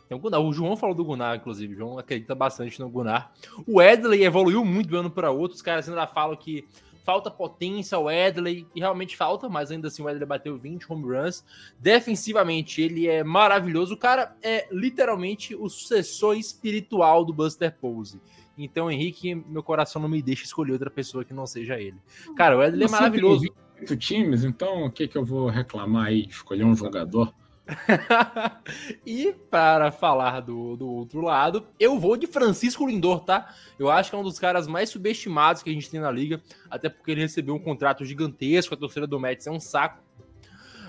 [0.08, 0.40] Tem o Gunnar.
[0.40, 1.74] O João falou do Gunnar, inclusive.
[1.74, 3.32] O João acredita bastante no Gunnar.
[3.66, 5.56] O Edley evoluiu muito de um ano para outro.
[5.56, 6.66] Os caras ainda falam que
[7.08, 11.06] falta potência ao Edley, e realmente falta, mas ainda assim o Edley bateu 20 home
[11.06, 11.42] runs.
[11.80, 13.94] Defensivamente, ele é maravilhoso.
[13.94, 18.20] O cara é literalmente o sucessor espiritual do Buster Posey.
[18.58, 21.96] Então, Henrique, meu coração não me deixa escolher outra pessoa que não seja ele.
[22.36, 23.40] Cara, o Edley é Você maravilhoso.
[23.40, 26.28] tem 28 times, então o que, que eu vou reclamar aí?
[26.28, 27.34] Escolher um jogador?
[29.06, 33.54] e para falar do, do outro lado, eu vou de Francisco Lindor, tá?
[33.78, 36.42] Eu acho que é um dos caras mais subestimados que a gente tem na liga,
[36.70, 40.02] até porque ele recebeu um contrato gigantesco, a torcida do Mets é um saco.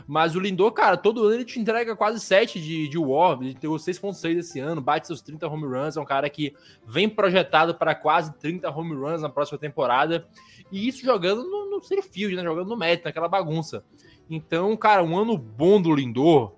[0.06, 3.52] Mas o Lindor, cara, todo ano ele te entrega quase 7 de, de War, ele
[3.52, 6.54] deu 6.6 esse ano, bate seus 30 home runs, é um cara que
[6.86, 10.26] vem projetado para quase 30 home runs na próxima temporada.
[10.72, 12.42] E isso jogando no, no field, né?
[12.42, 13.84] Jogando no meta, naquela bagunça.
[14.30, 16.57] Então, cara, um ano bom do Lindor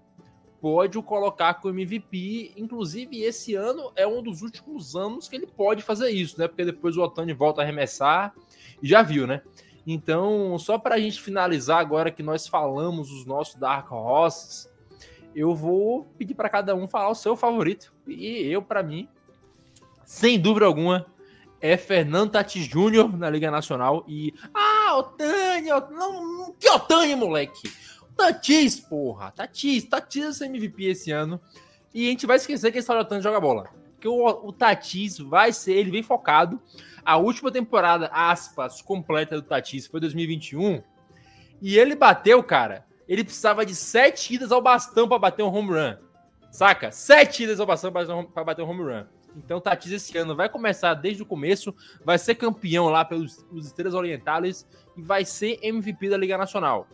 [0.60, 2.52] pode o colocar como MVP.
[2.56, 6.46] Inclusive, esse ano é um dos últimos anos que ele pode fazer isso, né?
[6.48, 8.34] Porque depois o Otani volta a arremessar
[8.82, 9.42] e já viu, né?
[9.86, 14.70] Então, só para a gente finalizar agora que nós falamos os nossos Dark Horses,
[15.34, 17.92] eu vou pedir para cada um falar o seu favorito.
[18.06, 19.08] E eu, para mim,
[20.04, 21.06] sem dúvida alguma,
[21.60, 24.04] é Fernando Tatis Júnior na Liga Nacional.
[24.06, 24.34] E.
[24.52, 25.72] Ah, Otani!
[25.72, 27.70] Ot- Não, que Otani, moleque!
[28.20, 29.30] Tatis, porra!
[29.30, 31.40] Tatis, Tatis é MVP esse ano.
[31.94, 33.70] E a gente vai esquecer que esse Otani joga bola.
[33.94, 36.60] Porque o, o Tatis vai ser, ele vem focado.
[37.02, 40.82] A última temporada, aspas, completa do Tatis foi 2021.
[41.62, 42.84] E ele bateu, cara.
[43.08, 45.96] Ele precisava de sete idas ao bastão para bater um home run.
[46.50, 46.92] Saca?
[46.92, 49.04] Sete idas ao bastão para bater um home run.
[49.34, 53.46] Então o Tatis esse ano vai começar desde o começo, vai ser campeão lá pelos
[53.54, 56.86] Estrelas Orientais e vai ser MVP da Liga Nacional.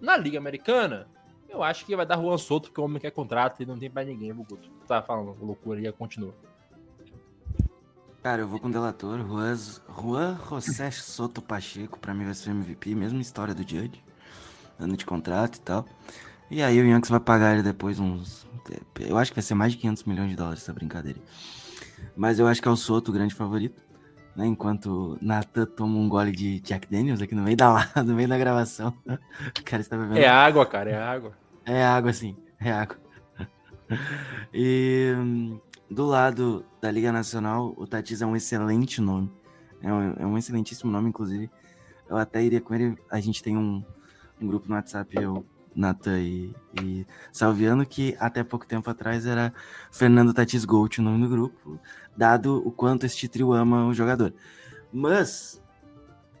[0.00, 1.06] Na Liga Americana,
[1.48, 3.90] eu acho que vai dar Juan Soto, porque o homem quer contrato e não tem
[3.90, 4.68] pra ninguém, Buguto.
[4.86, 6.34] Tá falando loucura aí, continua.
[8.22, 9.54] Cara, eu vou com o Delator, Juan,
[10.00, 14.02] Juan José Soto Pacheco, pra mim vai ser MVP, mesma história do Judge,
[14.78, 15.84] ano de contrato e tal.
[16.50, 18.46] E aí o Yankees vai pagar ele depois uns,
[19.00, 21.20] eu acho que vai ser mais de 500 milhões de dólares essa brincadeira.
[22.16, 23.83] Mas eu acho que é o Soto o grande favorito,
[24.36, 28.14] né, enquanto Nathan toma um gole de Jack Daniels aqui no meio da, la- no
[28.14, 28.92] meio da gravação.
[29.06, 31.32] O cara está bebendo É água, cara, é água.
[31.64, 32.36] é água, sim.
[32.60, 32.96] É água.
[34.52, 35.12] E
[35.90, 39.30] do lado da Liga Nacional, o Tatis é um excelente nome.
[39.82, 41.50] É um, é um excelentíssimo nome, inclusive.
[42.08, 42.96] Eu até iria com ele.
[43.10, 43.84] A gente tem um,
[44.40, 49.52] um grupo no WhatsApp, eu, Natan e, e Salviano, que até pouco tempo atrás era
[49.90, 51.78] Fernando Tatis Gold, o nome do grupo,
[52.16, 54.32] dado o quanto este trio ama o jogador.
[54.92, 55.60] Mas,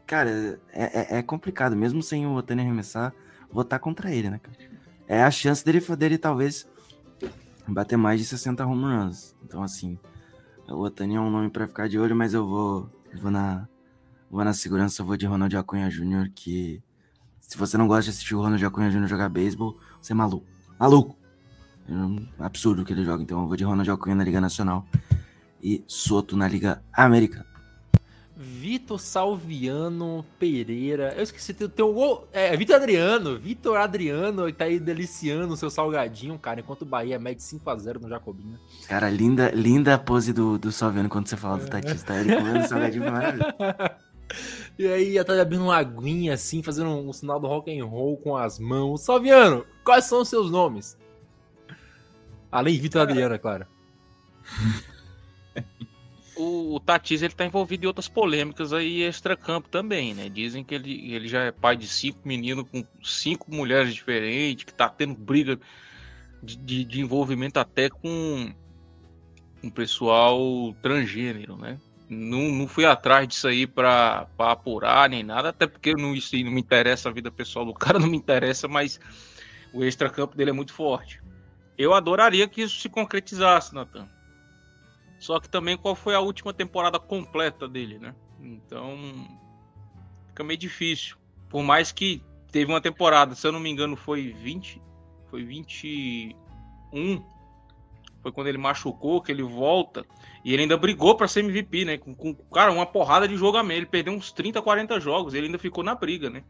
[0.06, 3.12] cara, é, é- é complicado, mesmo sem o Otani arremessar,
[3.50, 4.56] votar contra ele, né, cara?
[5.06, 6.66] é a chance dele, dele talvez
[7.68, 9.36] bater mais de 60 home runs.
[9.44, 9.98] Então, assim,
[10.68, 12.88] o Otani é um nome pra ficar de olho, mas eu vou,
[13.20, 13.68] vou na
[14.30, 16.82] vou na segurança, vou de Ronald Acunha Jr., que
[17.46, 19.06] se você não gosta de assistir o Ronald Acunha Jr.
[19.06, 20.46] jogar beisebol, você é maluco.
[20.78, 21.16] Maluco!
[21.88, 23.22] É um absurdo que ele joga.
[23.22, 24.86] Então eu vou de Ronald Acunha na Liga Nacional
[25.62, 27.46] e Soto na Liga Americana.
[28.36, 31.14] Vitor Salviano Pereira.
[31.16, 32.26] Eu esqueci teu, teu gol.
[32.32, 33.38] É, Vitor Adriano.
[33.38, 36.60] Vitor Adriano tá aí deliciando o seu salgadinho, cara.
[36.60, 38.58] Enquanto o Bahia mede 5x0 no Jacobina.
[38.88, 42.18] Cara, linda, linda a pose do, do Salviano quando você fala do Tatis, tá?
[42.18, 43.54] Ele comendo salgadinho foi maravilhoso.
[44.78, 48.16] E aí já tá abrindo uma aguinha assim, fazendo um, sinal do rock and roll
[48.16, 49.02] com as mãos.
[49.02, 50.98] Salviano, quais são os seus nomes?
[52.50, 53.66] Além de Vitor Adriano, é claro.
[56.36, 60.28] O, o Tatis ele tá envolvido em outras polêmicas aí extra-campo também, né?
[60.28, 64.74] Dizem que ele, ele já é pai de cinco meninos com cinco mulheres diferentes, que
[64.74, 65.58] tá tendo briga
[66.42, 68.52] de, de, de envolvimento até com
[69.62, 71.78] um pessoal transgênero, né?
[72.14, 76.50] Não, não fui atrás disso aí pra apurar nem nada, até porque não, isso não
[76.50, 78.98] me interessa, a vida pessoal do cara não me interessa, mas
[79.72, 81.22] o extra-campo dele é muito forte.
[81.76, 84.08] Eu adoraria que isso se concretizasse, Natan.
[85.18, 88.14] Só que também qual foi a última temporada completa dele, né?
[88.40, 88.96] Então
[90.28, 91.16] fica meio difícil.
[91.48, 94.80] Por mais que teve uma temporada, se eu não me engano, foi 20,
[95.30, 96.34] foi 21.
[98.24, 100.02] Foi quando ele machucou, que ele volta
[100.42, 101.98] e ele ainda brigou para ser MVP, né?
[101.98, 103.80] Com, com cara, uma porrada de jogo a meio.
[103.80, 106.42] Ele perdeu uns 30, 40 jogos, ele ainda ficou na briga, né?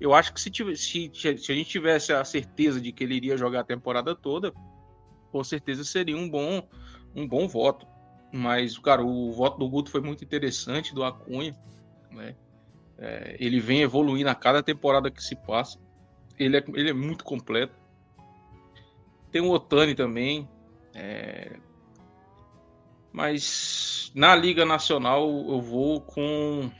[0.00, 3.16] Eu acho que se, tivesse, se, se a gente tivesse a certeza de que ele
[3.16, 4.52] iria jogar a temporada toda,
[5.32, 6.62] com certeza seria um bom
[7.16, 7.84] um bom voto.
[8.32, 11.52] Mas, cara, o voto do Guto foi muito interessante, do Acunha.
[12.12, 12.36] Né?
[12.96, 15.80] É, ele vem evoluindo a cada temporada que se passa.
[16.38, 17.74] Ele é, ele é muito completo.
[19.32, 20.48] Tem o Otani também.
[20.94, 21.56] É,
[23.12, 26.70] Mas na Liga Nacional eu vou com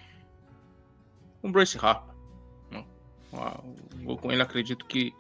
[1.41, 2.15] com o Brace Harper.
[2.71, 2.85] né?
[3.33, 3.61] Ah,
[4.05, 5.13] Vou com ele, acredito que,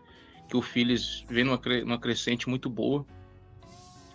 [0.49, 3.05] que o Phillies vem numa, cre- numa crescente muito boa.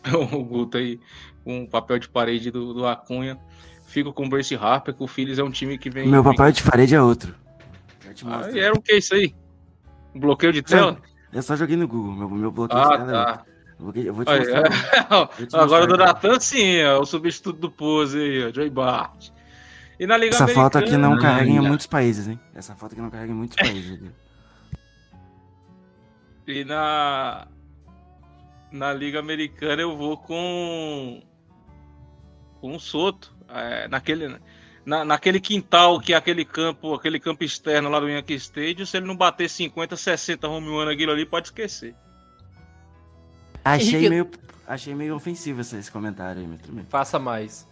[0.32, 0.99] o Guto aí
[1.43, 3.38] com o papel de parede do, do Acunha.
[3.88, 6.07] Fico com o Brace Harper, que o Phillies é um time que vem.
[6.07, 7.36] Meu vem- papel de parede é outro.
[8.25, 9.36] Ah, era o que isso aí?
[10.15, 10.99] Um bloqueio de tela?
[11.32, 13.32] Eu só joguei no Google, meu, meu bloqueio Ah, de tela é tá.
[13.32, 13.57] outro.
[13.80, 14.63] Eu vou- te Aí, mostrar.
[15.53, 15.59] é.
[15.61, 15.97] Agora do.
[15.97, 19.30] Natan, sim, ó, o substituto do Pose aí, ó, Joey Bart.
[19.99, 21.67] E na Liga Essa foto aqui não Americana, carrega em né?
[21.67, 22.39] muitos países, hein?
[22.53, 23.99] Essa foto aqui não carrega em muitos países.
[26.49, 27.45] E na
[28.71, 31.21] na Liga Americana eu vou com
[32.61, 34.38] com o Soto, é, naquele
[34.86, 38.95] na, naquele quintal que é aquele campo, aquele campo externo lá do Yankee Stadium, se
[38.95, 41.93] ele não bater 50, 60 home run aquilo ali, pode esquecer.
[43.76, 44.30] Achei Henrique- meio,
[44.68, 46.84] achei meio ofensivo esse, comentário aí.
[46.89, 47.68] Faça mais.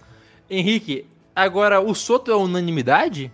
[0.50, 3.32] Henrique, agora o Soto é unanimidade?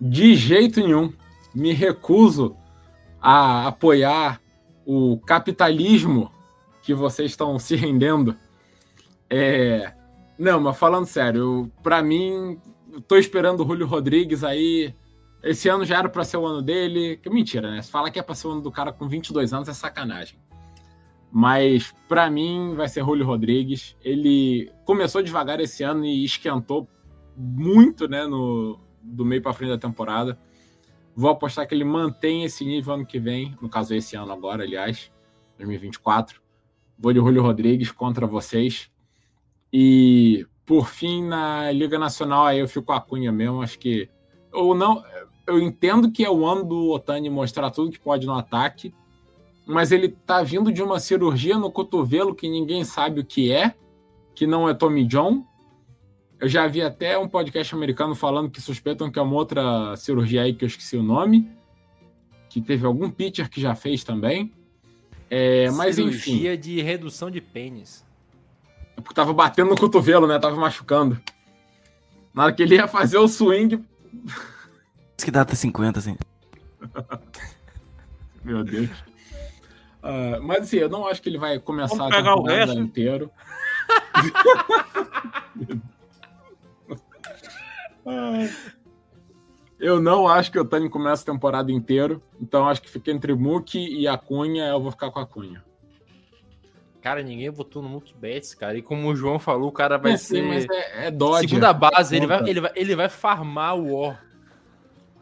[0.00, 1.12] De jeito nenhum.
[1.54, 2.56] Me recuso
[3.20, 4.40] a apoiar
[4.84, 6.30] o capitalismo
[6.82, 8.36] que vocês estão se rendendo.
[9.28, 9.92] É...
[10.38, 12.60] Não, mas falando sério, pra mim,
[13.08, 14.94] tô esperando o Julio Rodrigues aí.
[15.42, 17.16] Esse ano já era pra ser o ano dele.
[17.22, 17.80] Que mentira, né?
[17.80, 20.38] Se falar que é pra ser o ano do cara com 22 anos é sacanagem.
[21.30, 23.96] Mas pra mim vai ser Julio Rodrigues.
[24.02, 26.88] Ele começou devagar esse ano e esquentou
[27.36, 30.38] muito, né, no do meio pra frente da temporada.
[31.14, 34.64] Vou apostar que ele mantém esse nível ano que vem, no caso esse ano agora,
[34.64, 35.12] aliás,
[35.58, 36.40] 2024.
[36.98, 38.90] Vou de Julio Rodrigues contra vocês.
[39.72, 44.08] E por fim, na Liga Nacional, aí eu fico com a Cunha mesmo, acho que
[44.52, 45.04] ou não,
[45.46, 48.94] eu entendo que é o ano do Otani mostrar tudo que pode no ataque,
[49.66, 53.74] mas ele tá vindo de uma cirurgia no cotovelo que ninguém sabe o que é,
[54.34, 55.44] que não é Tommy John.
[56.38, 60.42] Eu já vi até um podcast americano falando que suspeitam que é uma outra cirurgia
[60.42, 61.50] aí que eu esqueci o nome,
[62.48, 64.52] que teve algum pitcher que já fez também.
[65.28, 68.04] É, mas enfim, Cirurgia de redução de pênis.
[68.96, 70.38] é porque tava batendo no cotovelo, né?
[70.38, 71.20] Tava machucando.
[72.32, 73.82] Na hora que ele ia fazer o swing,
[75.16, 76.16] Diz que data 50, assim.
[78.44, 78.90] Meu Deus.
[80.08, 82.66] Ah, mas assim, eu não acho que ele vai começar Vamos a pegar o temporada
[82.66, 82.80] resto?
[82.80, 83.30] inteiro.
[89.78, 92.22] Eu não acho que o Tani começa a temporada inteiro.
[92.40, 94.64] Então acho que fica entre Muki e a Cunha.
[94.66, 95.62] Eu vou ficar com a Cunha.
[97.02, 98.76] Cara, ninguém votou no Mookie Betts, cara.
[98.76, 101.48] E como o João falou, o cara vai É, sim, ser mas é, é Dodger.
[101.48, 102.16] segunda base.
[102.16, 104.24] Ele vai, ele, vai, ele vai farmar o War.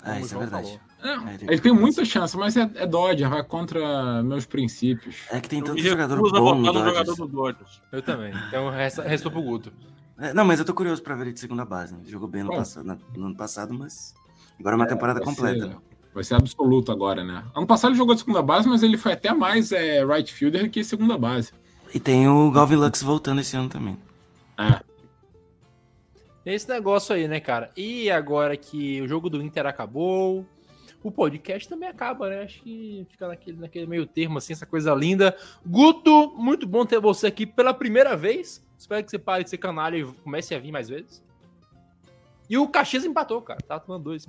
[0.02, 0.66] Ah, o isso é verdade.
[0.68, 0.80] falou.
[1.04, 5.16] Não, É, ele tem muita chance, mas é, é Dodger, vai contra meus princípios.
[5.30, 6.84] É que tem tanto jogador bom no Dodgers.
[6.86, 7.82] jogador do Dodgers.
[7.92, 8.32] Eu também.
[8.48, 9.70] Então resta, restou pro Guto.
[10.18, 11.92] É, não, mas eu tô curioso pra ver ele de segunda base.
[11.92, 12.00] Né?
[12.06, 14.14] Jogou bem no, passado, na- no ano passado, mas
[14.58, 15.66] agora é uma temporada Vai completa.
[15.68, 15.76] ser-?
[16.14, 17.44] Vai ser absoluto agora, né?
[17.54, 20.70] Ano passado ele jogou de segunda base, mas ele foi até mais é, right fielder
[20.70, 21.52] que segunda base.
[21.92, 23.98] E tem o Galvin Lux voltando esse ano também.
[24.56, 24.80] É.
[26.46, 27.70] Esse negócio aí, né, cara?
[27.76, 30.46] E agora que o jogo do Inter acabou,
[31.04, 32.42] o podcast também acaba, né?
[32.42, 35.36] Acho que fica naquele, naquele meio termo, assim, essa coisa linda.
[35.64, 38.66] Guto, muito bom ter você aqui pela primeira vez.
[38.78, 41.22] Espero que você pare de ser canalha e comece a vir mais vezes.
[42.48, 43.60] E o Caxias empatou, cara.
[43.60, 44.26] Tava tomando dois.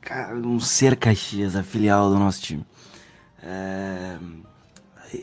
[0.00, 2.66] Cara, um ser Caxias, a filial do nosso time.
[3.40, 4.18] É,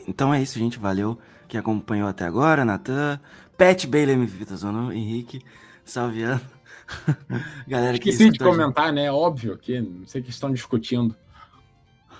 [0.08, 0.78] Então é isso, gente.
[0.78, 2.64] Valeu que acompanhou até agora.
[2.64, 3.20] Natan,
[3.58, 5.42] Pet Bailey, MVP da Zona, Henrique,
[5.84, 6.40] Salviano.
[7.66, 8.56] Galera que Esqueci de a gente.
[8.56, 9.10] comentar, né?
[9.10, 11.16] Óbvio que não sei o que estão discutindo.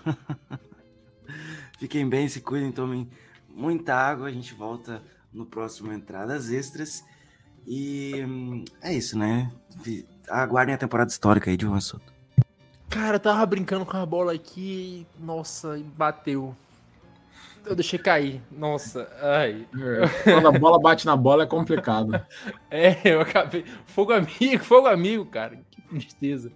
[1.79, 3.11] Fiquem bem, se cuidem, tomem
[3.49, 4.29] muita água.
[4.29, 5.03] A gente volta
[5.33, 7.05] no próximo Entradas Extras.
[7.67, 9.53] E hum, é isso, né?
[10.29, 12.13] Aguardem a temporada histórica aí de Juan Soto.
[12.89, 15.07] Cara, eu tava brincando com a bola aqui.
[15.19, 16.55] Nossa, e bateu.
[17.65, 18.43] Eu deixei cair.
[18.51, 19.67] Nossa, ai.
[20.25, 22.13] Quando a bola bate na bola é complicado.
[22.71, 23.65] É, eu acabei.
[23.85, 25.59] Fogo amigo, fogo amigo, cara.
[25.71, 26.51] Que tristeza.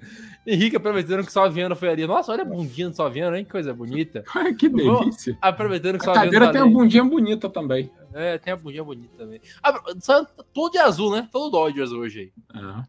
[0.46, 2.07] Henrique aproveitando que Salviano foi ali.
[2.07, 3.44] Nossa, olha a bundinha do Salviano, hein?
[3.44, 4.24] Que coisa bonita.
[4.34, 5.36] Ai, que delícia.
[5.42, 6.70] Aproveitando que A Salviano cadeira tá tem ali.
[6.70, 7.90] uma bundinha bonita também.
[8.14, 9.40] É, tem a bundinha bonita também.
[9.62, 9.78] Ah,
[10.54, 11.28] todo de azul, né?
[11.30, 12.62] Todo Dodgers hoje aí.
[12.62, 12.82] É.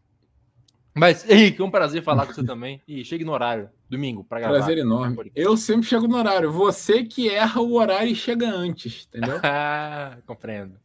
[0.94, 2.80] Mas, Henrique, é um prazer falar com você também.
[2.88, 4.56] E chegue no horário, domingo, pra gravar.
[4.56, 5.32] Prazer enorme.
[5.34, 6.52] Eu sempre chego no horário.
[6.52, 9.40] Você que erra o horário e chega antes, entendeu?
[9.42, 10.78] Ah, compreendo.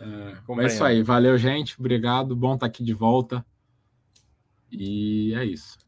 [0.00, 0.62] É, Compreendo.
[0.62, 1.02] é isso aí.
[1.02, 1.78] Valeu, gente.
[1.78, 2.34] Obrigado.
[2.36, 3.44] Bom estar aqui de volta.
[4.70, 5.78] E é isso.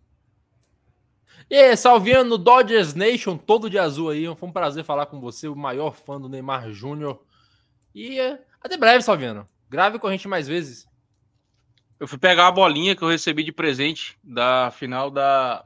[1.51, 4.25] E aí, Salviano, Dodgers Nation, todo de azul aí.
[4.37, 7.21] Foi um prazer falar com você, o maior fã do Neymar Júnior.
[7.95, 9.49] E é, até breve, Salviano.
[9.69, 10.87] Grave com a gente mais vezes.
[11.99, 15.65] Eu fui pegar a bolinha que eu recebi de presente da final da,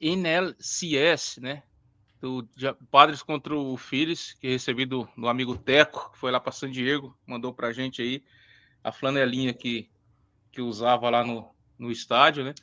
[0.00, 1.62] NLCS, né?
[2.20, 6.38] Do Ja- Padres contra o Phillies, que recebi do, do amigo Teco, que foi lá
[6.38, 8.22] para San Diego, mandou pra gente aí
[8.84, 9.88] a flanelinha que,
[10.52, 11.48] que usava lá no,
[11.78, 12.54] no estádio, né?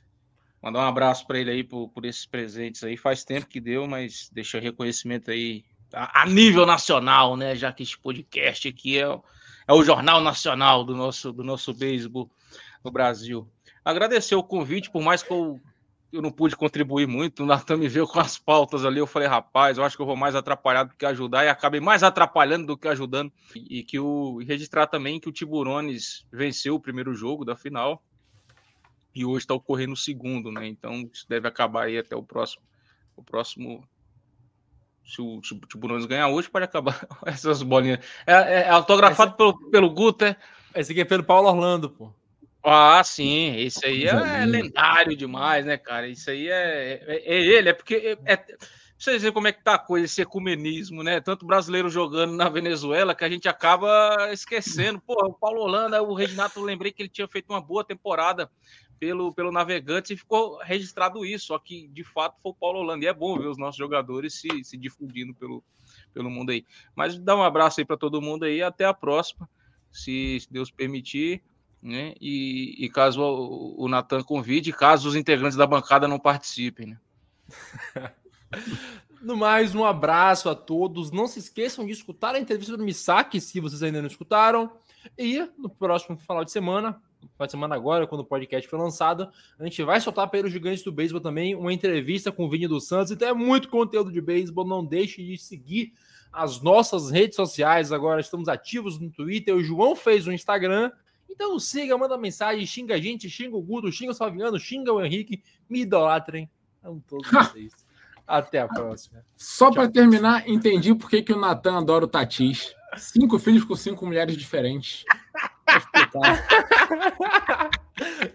[0.62, 2.98] Mandar um abraço para ele aí por, por esses presentes aí.
[2.98, 5.64] Faz tempo que deu, mas deixa reconhecimento aí
[5.94, 7.56] a, a nível nacional, né?
[7.56, 9.04] Já que esse podcast aqui é,
[9.68, 12.30] é o jornal nacional do nosso, do nosso beisebol
[12.84, 13.48] no Brasil.
[13.86, 15.62] Agradecer o convite, por mais que eu
[16.12, 17.44] eu não pude contribuir muito.
[17.44, 19.00] O Natan me veio com as pautas ali.
[19.00, 21.46] Eu falei, rapaz, eu acho que eu vou mais atrapalhar do que ajudar.
[21.46, 23.32] E acabei mais atrapalhando do que ajudando.
[23.56, 28.02] E, que o e registrar também que o Tiburones venceu o primeiro jogo da final.
[29.14, 30.68] E hoje está ocorrendo o segundo, né?
[30.68, 32.64] Então isso deve acabar aí até o próximo.
[33.16, 33.84] O próximo.
[35.06, 38.00] Se o, se o Tiburones ganhar hoje, pode acabar essas bolinhas.
[38.26, 40.38] É, é- autografado pelo, pelo Guter.
[40.74, 42.14] Esse aqui é pelo Paulo Orlando, pô.
[42.70, 44.46] Ah, sim, isso aí é linda.
[44.46, 46.06] lendário demais, né, cara?
[46.06, 48.58] Isso aí é, é, é ele, é porque é, é, pra
[48.98, 51.22] vocês verem como é que tá a coisa, esse ecumenismo, né?
[51.22, 55.00] Tanto brasileiro jogando na Venezuela que a gente acaba esquecendo.
[55.00, 58.52] Pô, o Paulo Holanda, o Reginato, eu lembrei que ele tinha feito uma boa temporada
[59.00, 63.06] pelo, pelo Navegantes e ficou registrado isso, só que de fato foi o Paulo Holanda.
[63.06, 65.64] E é bom ver os nossos jogadores se, se difundindo pelo,
[66.14, 66.66] pelo mundo aí.
[66.94, 69.50] Mas dá um abraço aí para todo mundo aí, até a próxima,
[69.90, 71.42] se se Deus permitir
[71.88, 72.14] né?
[72.20, 77.00] E, e caso o, o Natan convide, caso os integrantes da bancada não participem, né?
[79.20, 81.12] No mais, um abraço a todos.
[81.12, 84.72] Não se esqueçam de escutar a entrevista do Misaki, se vocês ainda não escutaram.
[85.18, 87.02] E no próximo final de semana,
[87.34, 89.30] final de semana agora, quando o podcast foi lançado,
[89.60, 92.68] a gente vai soltar para os gigantes do beisebol também uma entrevista com o Vini
[92.68, 93.12] dos Santos.
[93.12, 94.66] Então é muito conteúdo de beisebol.
[94.66, 95.94] Não deixe de seguir
[96.32, 97.92] as nossas redes sociais.
[97.92, 99.56] Agora estamos ativos no Twitter.
[99.56, 100.92] O João fez o Instagram.
[101.30, 105.04] Então siga, manda mensagem, xinga a gente, xinga o Guto, xinga o Salviano, xinga o
[105.04, 106.50] Henrique, me idolatrem.
[106.84, 107.72] Amo todos vocês.
[108.26, 109.24] Até a próxima.
[109.36, 112.76] Só para terminar, entendi por que, que o Natan adora o Tatis.
[112.98, 115.06] Cinco filhos com cinco mulheres diferentes.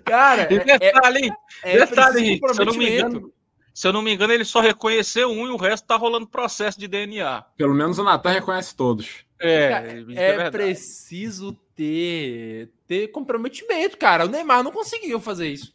[0.04, 1.32] Cara, E é, detalhe, hein?
[1.62, 3.32] é, é detalhe, preciso se eu não me engano,
[3.74, 6.78] se eu não me engano, ele só reconheceu um e o resto tá rolando processo
[6.78, 7.42] de DNA.
[7.56, 9.24] Pelo menos o Natan reconhece todos.
[9.40, 10.50] É, é verdade.
[10.50, 14.24] preciso ter, ter comprometimento, cara.
[14.24, 15.74] O Neymar não conseguiu fazer isso.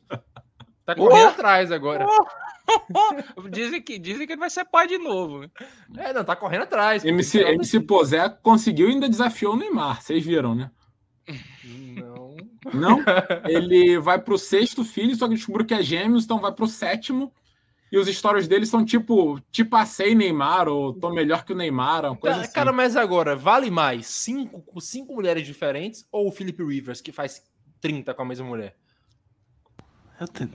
[0.85, 1.29] Tá correndo Oh!
[1.29, 2.05] atrás agora.
[3.51, 5.41] dizem, que, dizem que ele vai ser pai de novo.
[5.41, 5.49] né?
[5.97, 7.03] É, não, tá correndo atrás.
[7.03, 10.01] MC, MC Posé conseguiu e ainda desafiou o Neymar.
[10.01, 10.71] Vocês viram, né?
[11.95, 12.37] Não.
[12.73, 12.99] Não?
[13.45, 17.33] Ele vai pro sexto filho, só que descobriu que é gêmeos, então vai pro sétimo.
[17.91, 22.03] E os stories dele são tipo, te passei Neymar, ou tô melhor que o Neymar,
[22.05, 22.53] uma coisa Cara, assim.
[22.53, 27.11] cara, mas agora, vale mais cinco, com cinco mulheres diferentes ou o Felipe Rivers, que
[27.13, 27.41] faz
[27.79, 28.75] 30 com a mesma mulher?
[30.19, 30.49] Eu te-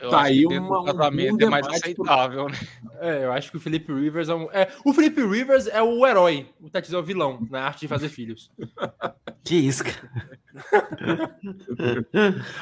[0.00, 2.58] Eu Tá acho aí uma- do casamento um é mais pro- aceitável, né?
[3.00, 4.50] É, eu acho que o Felipe Rivers é um.
[4.50, 7.88] É, o Felipe Rivers é o herói, o Tatis é o vilão na arte de
[7.88, 8.50] fazer filhos.
[9.44, 10.39] Que isso, cara?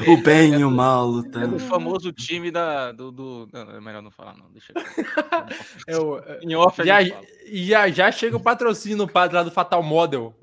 [0.06, 1.58] O bem e o mal É do lutando.
[1.60, 4.46] famoso time da, do, do- Não, é melhor não falar, não.
[4.50, 4.82] Deixa eu...
[5.86, 6.98] É o, é- Em off, já,
[7.50, 10.34] já, já chega o patrocínio no padre lá do Fatal Model.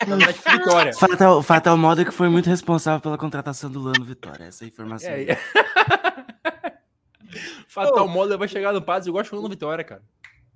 [0.00, 0.92] Que Vitória.
[0.94, 4.44] Fatal, Fatal Model que foi muito responsável pela contratação do Lano Vitória.
[4.44, 5.10] Essa informação.
[5.10, 5.38] É, é.
[7.68, 10.02] Fatal Model vai chegar no padre igual chegou no Vitória, cara.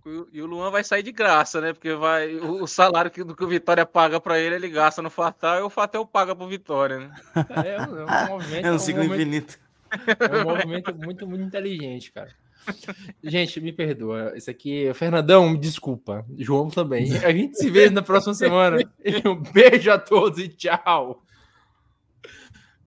[0.08, 1.72] E o- E o Luan vai sair de graça, né?
[1.72, 5.02] Porque vai, o o salário que, do que o Vitória paga pra ele, ele gasta
[5.02, 7.10] no Fatal e o Fatal paga pro Vitória, né?
[7.64, 8.66] É, um- é um movimento.
[8.66, 9.58] É um é um ciclo movimento- infinito.
[10.18, 12.30] É um movimento muito, muito inteligente, cara.
[13.24, 14.32] Gente, me perdoa.
[14.36, 16.24] Esse aqui, Fernandão, me desculpa.
[16.36, 17.16] João também.
[17.24, 18.78] A gente se vê na próxima semana.
[19.02, 21.22] E um beijo a todos e tchau.